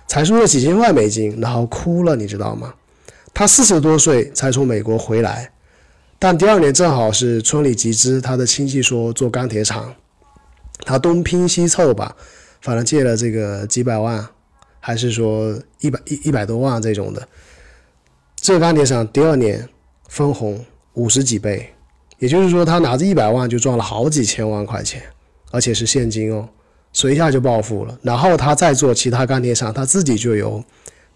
[0.05, 2.75] 才输了几千万美金，然后哭了，你知道吗？
[3.37, 5.51] 他四十多岁才从美国回来，
[6.17, 9.93] 但第二年正好是村里集资，他的亲戚说做钢铁厂，
[10.79, 12.15] 他东拼西凑吧，
[12.61, 14.27] 反正借了这个几百万
[14.79, 17.27] 还是说一百一一百多万这种的。
[18.37, 19.69] 这钢铁厂第二年
[20.09, 21.75] 分红五十几倍，
[22.17, 24.99] 也就是说他拿着一百万就赚了好几千万块钱，
[25.51, 26.49] 而且是现金哦，
[26.91, 27.99] 所以一下就暴富了。
[28.01, 30.63] 然后他再做其他钢铁厂，他自己就有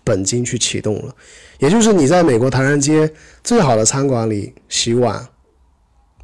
[0.03, 1.15] 本金去启动了。
[1.59, 3.11] 也就是你在美国唐人街
[3.43, 5.27] 最好的餐馆里洗碗，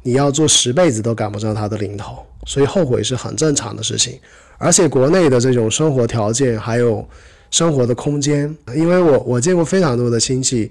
[0.02, 4.18] 你要做十辈子都赶不上他的零头，所以后悔是很正常的事情。
[4.58, 7.08] 而且国内的这种生活条件还有
[7.50, 10.70] 生活的空间，因为我我见过非常多的亲戚，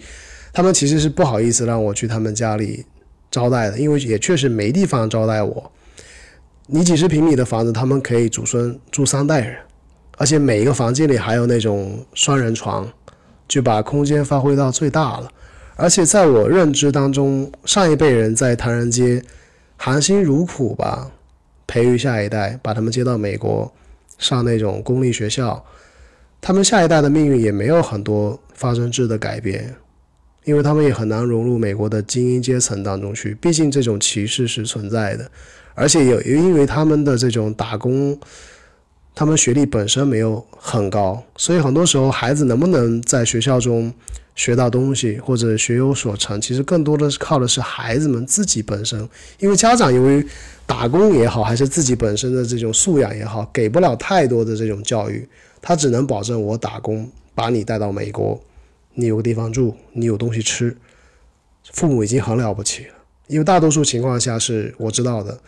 [0.51, 2.85] 他们其实是不好意思让我去他们家里
[3.31, 5.71] 招待的，因为也确实没地方招待我。
[6.67, 9.57] 你几十平米的房子，他们可以祖孙住三代人，
[10.17, 12.91] 而且每一个房间里还有那种双人床，
[13.47, 15.31] 就把空间发挥到最大了。
[15.75, 19.23] 而且在我认知当中，上一辈人在唐人街
[19.77, 21.11] 含辛茹苦吧。
[21.69, 23.69] 培育下一代，把他们接到美国
[24.17, 25.65] 上那种公立学校，
[26.39, 29.75] 他们下一代的命运也没有很多发生质的改变，
[30.45, 33.35] 因为他们也很难融入美国的精英阶层当中去。
[33.35, 35.29] 毕竟这种歧视是存在的，
[35.75, 38.17] 而且有因为他们的这种打工，
[39.17, 43.91] 他们学历本身没有很高，所以很多时候孩子能不能在学校中
[44.35, 50.27] 学到东西或者学有所成，其实更多的是靠的是孩子们自己本身，因为家长由于。
[50.67, 55.25] 打工也好，还是自己本身的这种素养也好，给不了太多的这种教育，
[55.61, 58.37] 他只能保证我打工把你带到美国，
[58.95, 60.75] 你有个地方住，你有东西吃，
[61.71, 62.93] 父母已经很了不起了。
[63.27, 65.39] 因为大多数情况下是我知道的，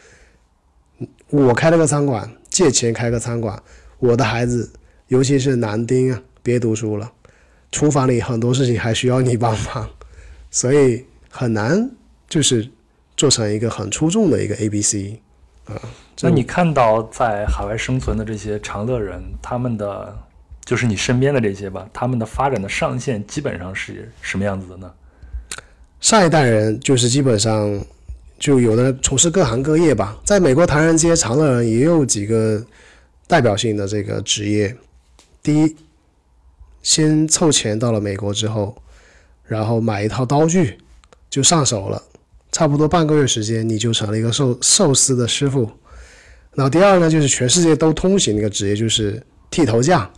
[1.30, 3.58] 我开了个餐馆，借钱开个餐馆，
[4.00, 4.70] 我的孩子，
[5.08, 7.10] 尤其是男丁啊，别读书了，
[7.72, 9.90] 厨房里很多事情还需要你帮忙，
[10.52, 11.90] 所以很难
[12.28, 12.70] 就是。
[13.20, 15.20] 做成一个很出众的一个 A B C，
[15.66, 15.76] 啊，
[16.22, 20.18] 那你看到在海外生存的这些长乐人，他们的
[20.64, 24.90] 就是你身边的这些吧，他们的发展的上限基本上是什么样子的呢？
[26.00, 27.84] 上一代人就是基本上
[28.40, 32.66] 就有的从事各行各业吧，在美国唐人街长乐人也有几个
[33.28, 34.76] 代表性的这个职业，
[35.44, 35.76] 第一，
[36.82, 38.76] 先凑钱到了美国之后，
[39.44, 40.78] 然后买一套刀具
[41.30, 42.02] 就上手了。
[42.52, 45.70] 差不多半个月时间，你就成了一个寿寿司的师傅。
[46.56, 49.22] 然后第二呢，就是全世界都通行的一个职业，就是
[49.52, 50.10] 剃头匠。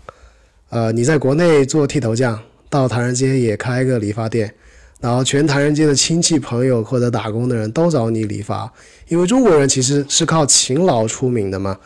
[0.69, 4.55] 呃，你在国内做剃头匠，到唐人街也开个理发店，
[5.01, 8.71] 然后全唐人街的亲戚朋友或者打工的人都找你理发，
[9.09, 11.77] 因为中国人其实是靠勤劳出名的嘛。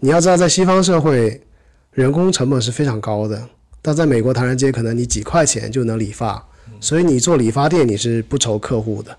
[0.00, 1.40] 你要知道，在西方社会，
[1.92, 3.48] 人工成本是非常高的，
[3.80, 6.44] 但在美国唐人街，可能你几块钱就能理发，
[6.80, 9.16] 所以你做理发店你是不愁客户的。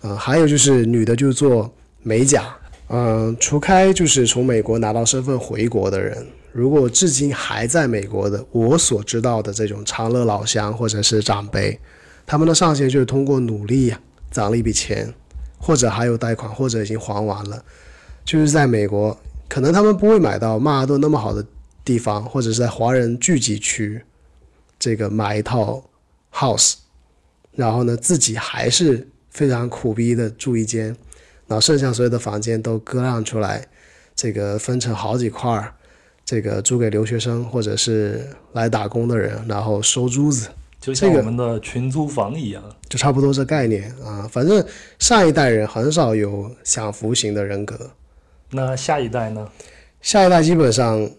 [0.00, 2.56] 啊，还有就是女的就做美甲，
[2.88, 11.78] 嗯，除开就是从美国拿到身份回国的人，如果至今还在美国的，我所知道的这种长乐老乡或者是长辈，
[12.26, 14.00] 他们的上限就是通过努力呀
[14.30, 15.14] 攒了一笔钱，
[15.58, 17.64] 或者还有贷款，或者已经还完了，
[18.24, 19.16] 就是在美国，
[19.48, 21.46] 可能他们不会买到曼哈顿那么好的
[21.84, 24.02] 地方，或者是在华人聚集区，
[24.78, 25.88] 这个买一套
[26.32, 26.74] house，
[27.52, 29.08] 然后呢，自己还是。
[29.28, 30.86] 非常苦逼的住一间，
[31.46, 33.66] 然后剩下所有的房间都割让出来，
[34.14, 35.74] 这个分成好几块儿，
[36.24, 40.48] 这个租给留学生或者是来打工的人，然后收租子，
[40.80, 44.28] 就像我们的群租房一样，就差不多这概念啊。
[44.30, 44.64] 反正
[44.98, 47.90] 上一代人很少有享福型的人格，
[48.50, 49.48] 那下一代呢？
[50.00, 51.10] 下一代基本上，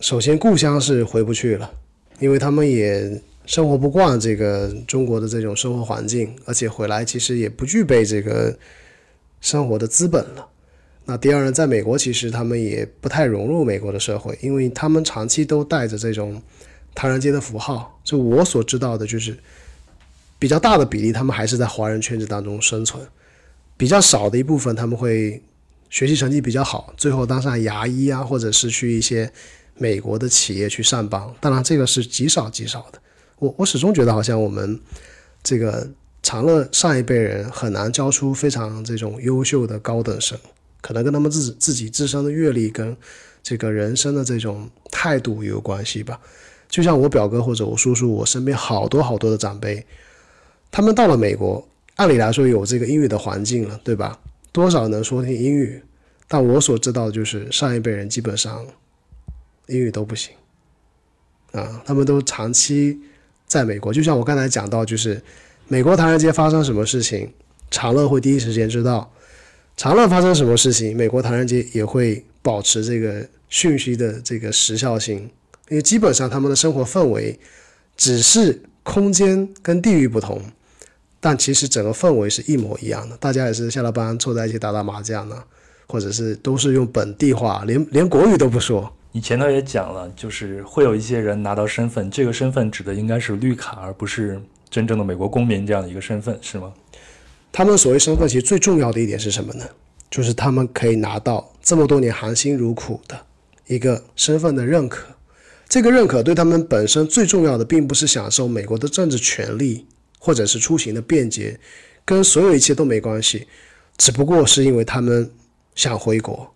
[0.00, 1.70] 首先故乡是回不去了，
[2.18, 3.22] 因为他们也。
[3.44, 8.56] 生活不惯这个中国的这种生活环境，而且回来其实也不具备这个
[9.40, 10.46] 生活的资本了。
[11.06, 16.40] 那第二呢，在美国其实他们也不太融入美国的社会，因为他们长期都带着这种
[16.94, 18.00] 唐人街的符号。
[18.04, 19.38] 就我所知道的，就是
[20.38, 23.00] 比较大的比例他们还是在华人圈子当中生存，
[23.76, 25.40] 比较少的一部分他们会
[25.88, 29.30] 学习成绩比较好，最后当上牙医啊，或者是去一些
[29.76, 31.22] 美国的企业去上班。
[31.40, 33.00] 当然，这个是极少极少的。
[33.38, 34.80] 我我始终觉得，好像我们
[35.44, 35.88] 这个
[36.22, 40.36] 长乐上一辈人很难教出非常这种优秀的高等生，
[40.80, 42.96] 可能跟他们自自己自身的阅历跟
[43.44, 46.20] 这个人生的这种态度有关系吧。
[46.72, 49.84] 就像我表哥或者我叔叔，我身边好多好多的长辈，
[50.70, 54.18] 他们到了美国，按理来说有这个英语的环境了，对吧？
[54.50, 55.82] 多少能说听英语，
[56.26, 58.66] 但我所知道的就是上一辈人基本上
[59.66, 60.34] 英语都不行
[61.52, 62.98] 啊，他们都长期。
[63.44, 65.22] 在美国，就像我刚才讲到，就是
[65.68, 67.30] 美国唐人街发生什么事情，
[67.70, 69.12] 长乐会第一时间知道；
[69.76, 75.28] 长乐发生什么事情，美国唐人街也会保持这个讯息的这个时效性
[75.68, 77.38] 因为基本上他们的生活氛围
[77.96, 80.42] 只是空间跟地域不同，
[81.20, 83.16] 但其实整个氛围是一模一样的。
[83.16, 85.42] 大家也是下了班凑在一起打打麻将呢，
[85.86, 88.92] 或者是都是用本地话，连连国语都不说。
[89.12, 94.40] 你前头也讲了，就是会有一些人拿到身份，这个身份指的应该是绿卡，而不是
[94.70, 96.72] 真正的美国公民这样的一个身份，是吗？
[97.52, 99.66] 他们所谓身份，其实最重要的一点是什么呢？
[100.10, 103.26] 就是他们可以拿到这么多年含辛茹苦的
[103.66, 105.11] 一个身份的认可。
[105.72, 109.86] 这个认可对他们本身最重要的，并不是享受美国的政治权利，
[110.18, 111.58] 或者是出行的便捷，
[112.04, 113.46] 跟所有一切都没关系，
[113.96, 115.30] 只不过是因为他们
[115.74, 116.54] 想回国。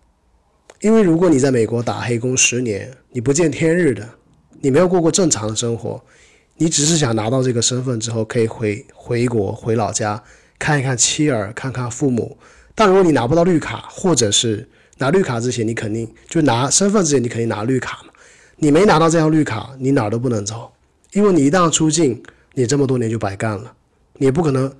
[0.81, 4.07] 因为如果你在美国打黑工十年，你不见天日的，
[4.61, 5.99] 你没有过过正常的生活，
[6.57, 10.23] 你只是想拿到这个身份之后可以回回国回老家
[10.59, 12.37] 看一看妻儿，看看父母。
[12.75, 14.69] 但如果你拿不到绿卡，或者是
[14.99, 18.13] 拿绿卡之前，你肯定就拿身份之前，你肯定拿绿卡嘛。
[18.57, 20.71] 你没拿到这张绿卡，你哪儿都不能走，
[21.13, 22.21] 因为你一旦出境，
[22.53, 23.73] 你这么多年就白干了。
[24.13, 24.71] 你也不可能，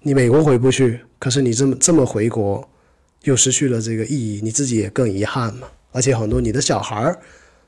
[0.00, 2.68] 你美国回不去，可是你这么这么回国。
[3.24, 5.68] 又失去了这个意义，你自己也更遗憾嘛。
[5.92, 7.20] 而且很多你的小孩儿，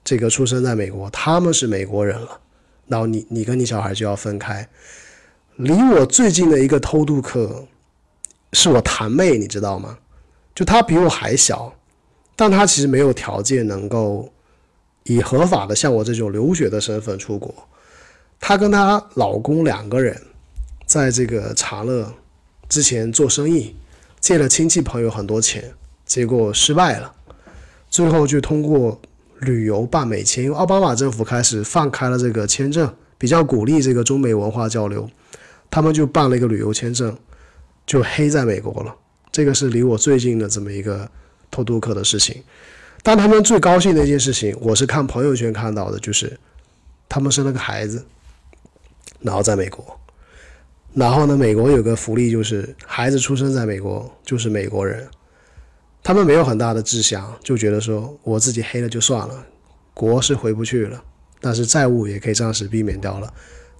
[0.02, 2.40] 这个出生在美国，他们是美国人了，
[2.88, 4.68] 然后你你跟你小孩就要分开。
[5.54, 7.68] 离我最近的一个偷渡客，
[8.52, 9.96] 是我堂妹，你知道吗？
[10.56, 11.72] 就她比我还小，
[12.34, 14.33] 但她其实没有条件能够
[15.04, 17.54] 以合法的像我这种留学的身份出国。
[18.38, 20.20] 她跟她老公两个人，
[20.84, 22.12] 在这个长乐
[22.68, 23.74] 之前做生意。
[24.20, 25.74] 借了亲戚朋友很多钱，
[26.06, 27.12] 结果失败了，
[27.90, 28.98] 最后就通过
[29.40, 35.10] 旅游办美签，因为奥巴马政府开始放开了这个签证，比较鼓励这个中美文化交流，
[35.70, 37.14] 他们就办了一个旅游签证，
[37.84, 38.96] 就黑在美国了。
[39.30, 41.06] 这个是离我最近的这么一个
[41.50, 42.42] 偷渡客的事情。
[43.04, 46.40] 但他们最高兴的一件事情，我是看朋友圈看到的，就是
[47.06, 48.02] 他们生了个孩子，
[49.20, 50.00] 然后在美国。
[50.94, 55.06] 然后呢，美国有个福利，就是孩子出生在美国就是美国人。
[56.02, 59.46] 他们没有很大的志向，就觉得说我自己黑了就算了，
[59.92, 61.04] 国是回不去了，
[61.42, 63.30] 但是债务也可以暂时避免掉了。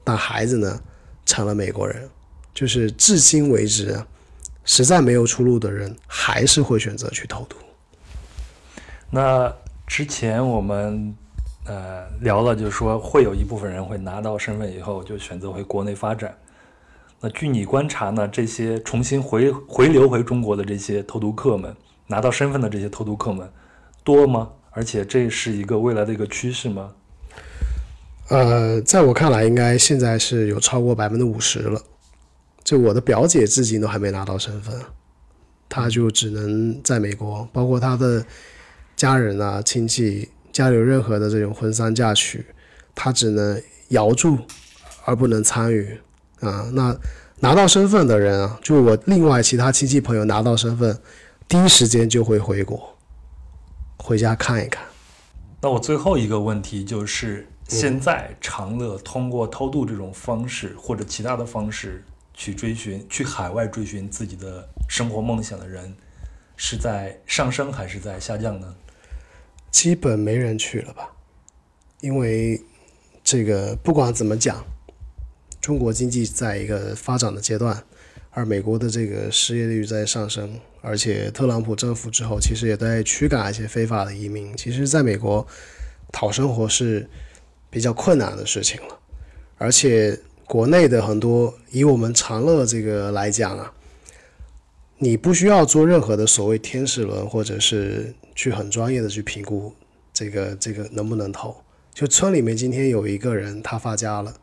[0.05, 0.79] 但孩子呢，
[1.25, 2.11] 成了美国人，
[2.53, 3.99] 就是至今为止，
[4.67, 7.57] 实在没有出路的人，还是会选择去偷渡。
[9.15, 9.55] 那
[9.87, 11.15] 之前我们
[11.67, 16.37] 呃聊了，就是说会有一部分人会拿到身份以后就选择回国内发展。
[17.21, 18.27] 那据你观察呢？
[18.27, 21.77] 这些重新回回流回中国的这些偷渡客们，
[22.09, 23.49] 拿到身份的这些偷渡客们
[24.03, 24.51] 多吗？
[24.73, 26.91] 而且这是一个未来的一个趋势吗？
[28.31, 31.81] 呃，在我看来，应该现在是有超过百分之五十了。
[32.65, 34.75] 就我的表姐至今都还没拿到身份，
[35.69, 38.27] 她就只能在美国，包括她的
[39.05, 42.43] 家人啊、亲戚家里有任何的这种婚丧嫁娶，
[42.95, 44.39] 他只能遥祝
[45.05, 46.01] 而不能参与。
[46.41, 46.97] 啊，那
[47.41, 50.99] 拿到身份的人啊，就我另外其他亲戚朋友拿到身份，
[51.47, 52.97] 第一时间就会回国，
[53.99, 54.83] 回家看一看。
[55.61, 62.03] 那我最后一个问题就是，现在长乐通过偷渡这种方式或者其他的方式
[62.33, 65.95] 去追寻去海外追寻自己的生活梦想的人，
[66.57, 68.75] 是在上升还是在下降呢？
[69.75, 71.11] 基本没人去了吧，
[72.01, 72.63] 因为
[73.25, 74.65] 这个不管怎么讲。
[75.61, 77.83] 中国经济在一个发展的阶段，
[78.31, 84.57] 而美国的这个失业率在上升，而且特朗普政府之后其实也在驱赶一些非法的移民。
[84.57, 85.45] 其实，在美国
[86.13, 87.11] 讨生活是
[87.69, 89.01] 比较困难的事情了。
[89.59, 93.73] 而且，国内的很多以我们长乐这个来讲啊，
[95.05, 99.71] 你不需要做任何的所谓天使轮，或者是去很专业的去评估
[100.15, 101.55] 这个这个能不能投。
[101.93, 104.35] 就村里面今天有一个人他发家了。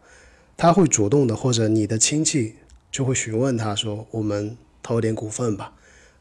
[0.56, 2.54] 他会主动的，或者你的亲戚
[2.92, 5.74] 就会询问他说：“我们投点股份吧。”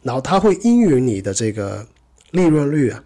[0.02, 1.86] 然后他会应允你的这个
[2.30, 3.04] 利润率啊，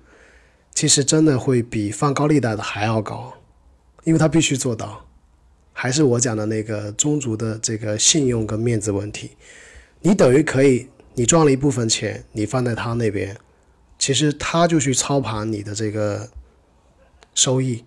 [0.73, 3.35] 其实真的会比放高利贷的还要高，
[4.05, 5.05] 因为他必须做到。
[5.73, 9.33] 还是我讲的那个宗族的这个信用跟面子问题，
[10.03, 13.37] 你等于可以，你赚了一部分钱，你放在他那边，
[13.99, 16.29] 其实他就去操盘你的这个
[17.35, 17.85] 收益，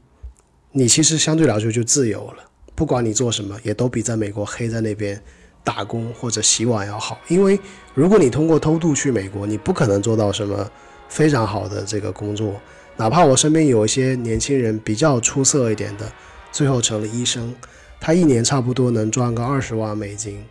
[0.72, 2.44] 你其实相对来说就自由了。
[2.74, 5.22] 不管你做什么，也都比在美国黑在那边
[5.64, 7.20] 打工或者洗碗要好。
[7.28, 7.60] 因为
[7.94, 10.70] 如果你通过偷渡去美国，你不可能做到什么
[11.10, 12.54] 非常好的这个工作。
[12.96, 16.12] 哪怕我身边有一些年轻人比较出色一点的，
[16.52, 17.54] 最后成了医生，
[18.00, 20.44] 他一年差不多能赚个二十万美金，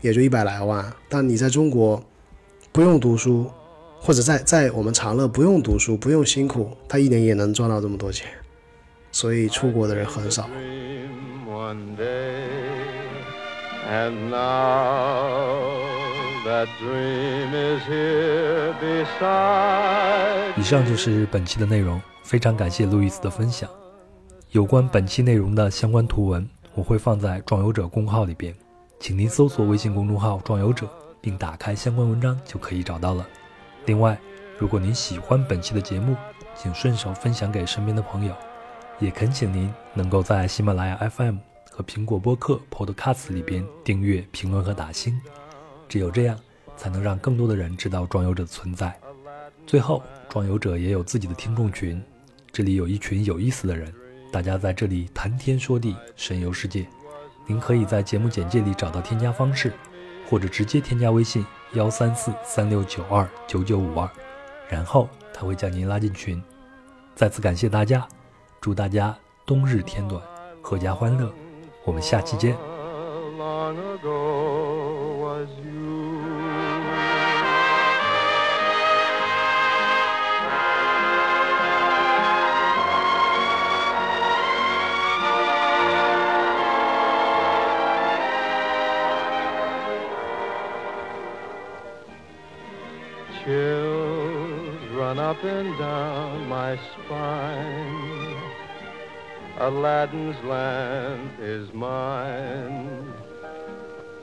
[0.00, 0.92] 也就一百来万。
[1.08, 2.02] 但你在中国
[2.74, 3.48] 不用读书，
[4.00, 8.26] 或者在在我们长乐不用读书不用辛苦，他一年也能赚到这么多钱。
[9.12, 10.48] 所以出国的人很少。
[10.48, 12.48] dream one day,
[13.88, 15.84] and now
[16.44, 23.70] that dream is here beside 以上就是本期的内容，非常感谢路易斯的分享。
[24.50, 26.44] 有关本期内容的相关图文，
[26.74, 28.52] 我会放在“壮游者”公号里边，
[28.98, 30.88] 请您搜索微信公众号“壮游者”，
[31.24, 33.26] 并打开相关文章就可以找到了。
[33.86, 34.18] 另外，
[34.58, 36.14] 如果您喜欢本期的节目，
[36.54, 38.34] 请顺手分享给身边的朋友，
[39.00, 41.36] 也恳请您能够在喜马拉雅 FM
[41.70, 45.18] 和苹果播客 Podcast 里边订阅、评论和打星，
[45.88, 46.38] 只有这样，
[46.76, 48.94] 才能让更多的人知道壮游者的存在。
[49.66, 52.02] 最后，壮游者也有自己的听众群，
[52.52, 53.90] 这里有一群有意思的人，
[54.30, 56.86] 大家在这里谈天说地，神游世界。
[57.46, 59.72] 您可以在节目简介里找到添加方式，
[60.28, 64.08] 或者直接添加微信幺三四三六九二九九五二，
[64.68, 66.42] 然后他会将您拉进群。
[67.14, 68.06] 再次感谢大家，
[68.60, 70.22] 祝大家冬日天短，
[70.62, 71.32] 阖家欢乐。
[71.84, 72.56] 我们下期见。
[95.34, 98.36] Up and down my spine.
[99.58, 103.12] Aladdin's lamp is mine.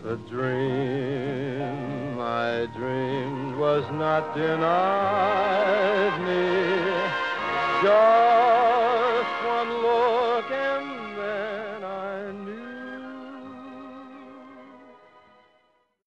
[0.04, 6.44] The dream I dreamed was not denied me.
[7.84, 8.61] Joy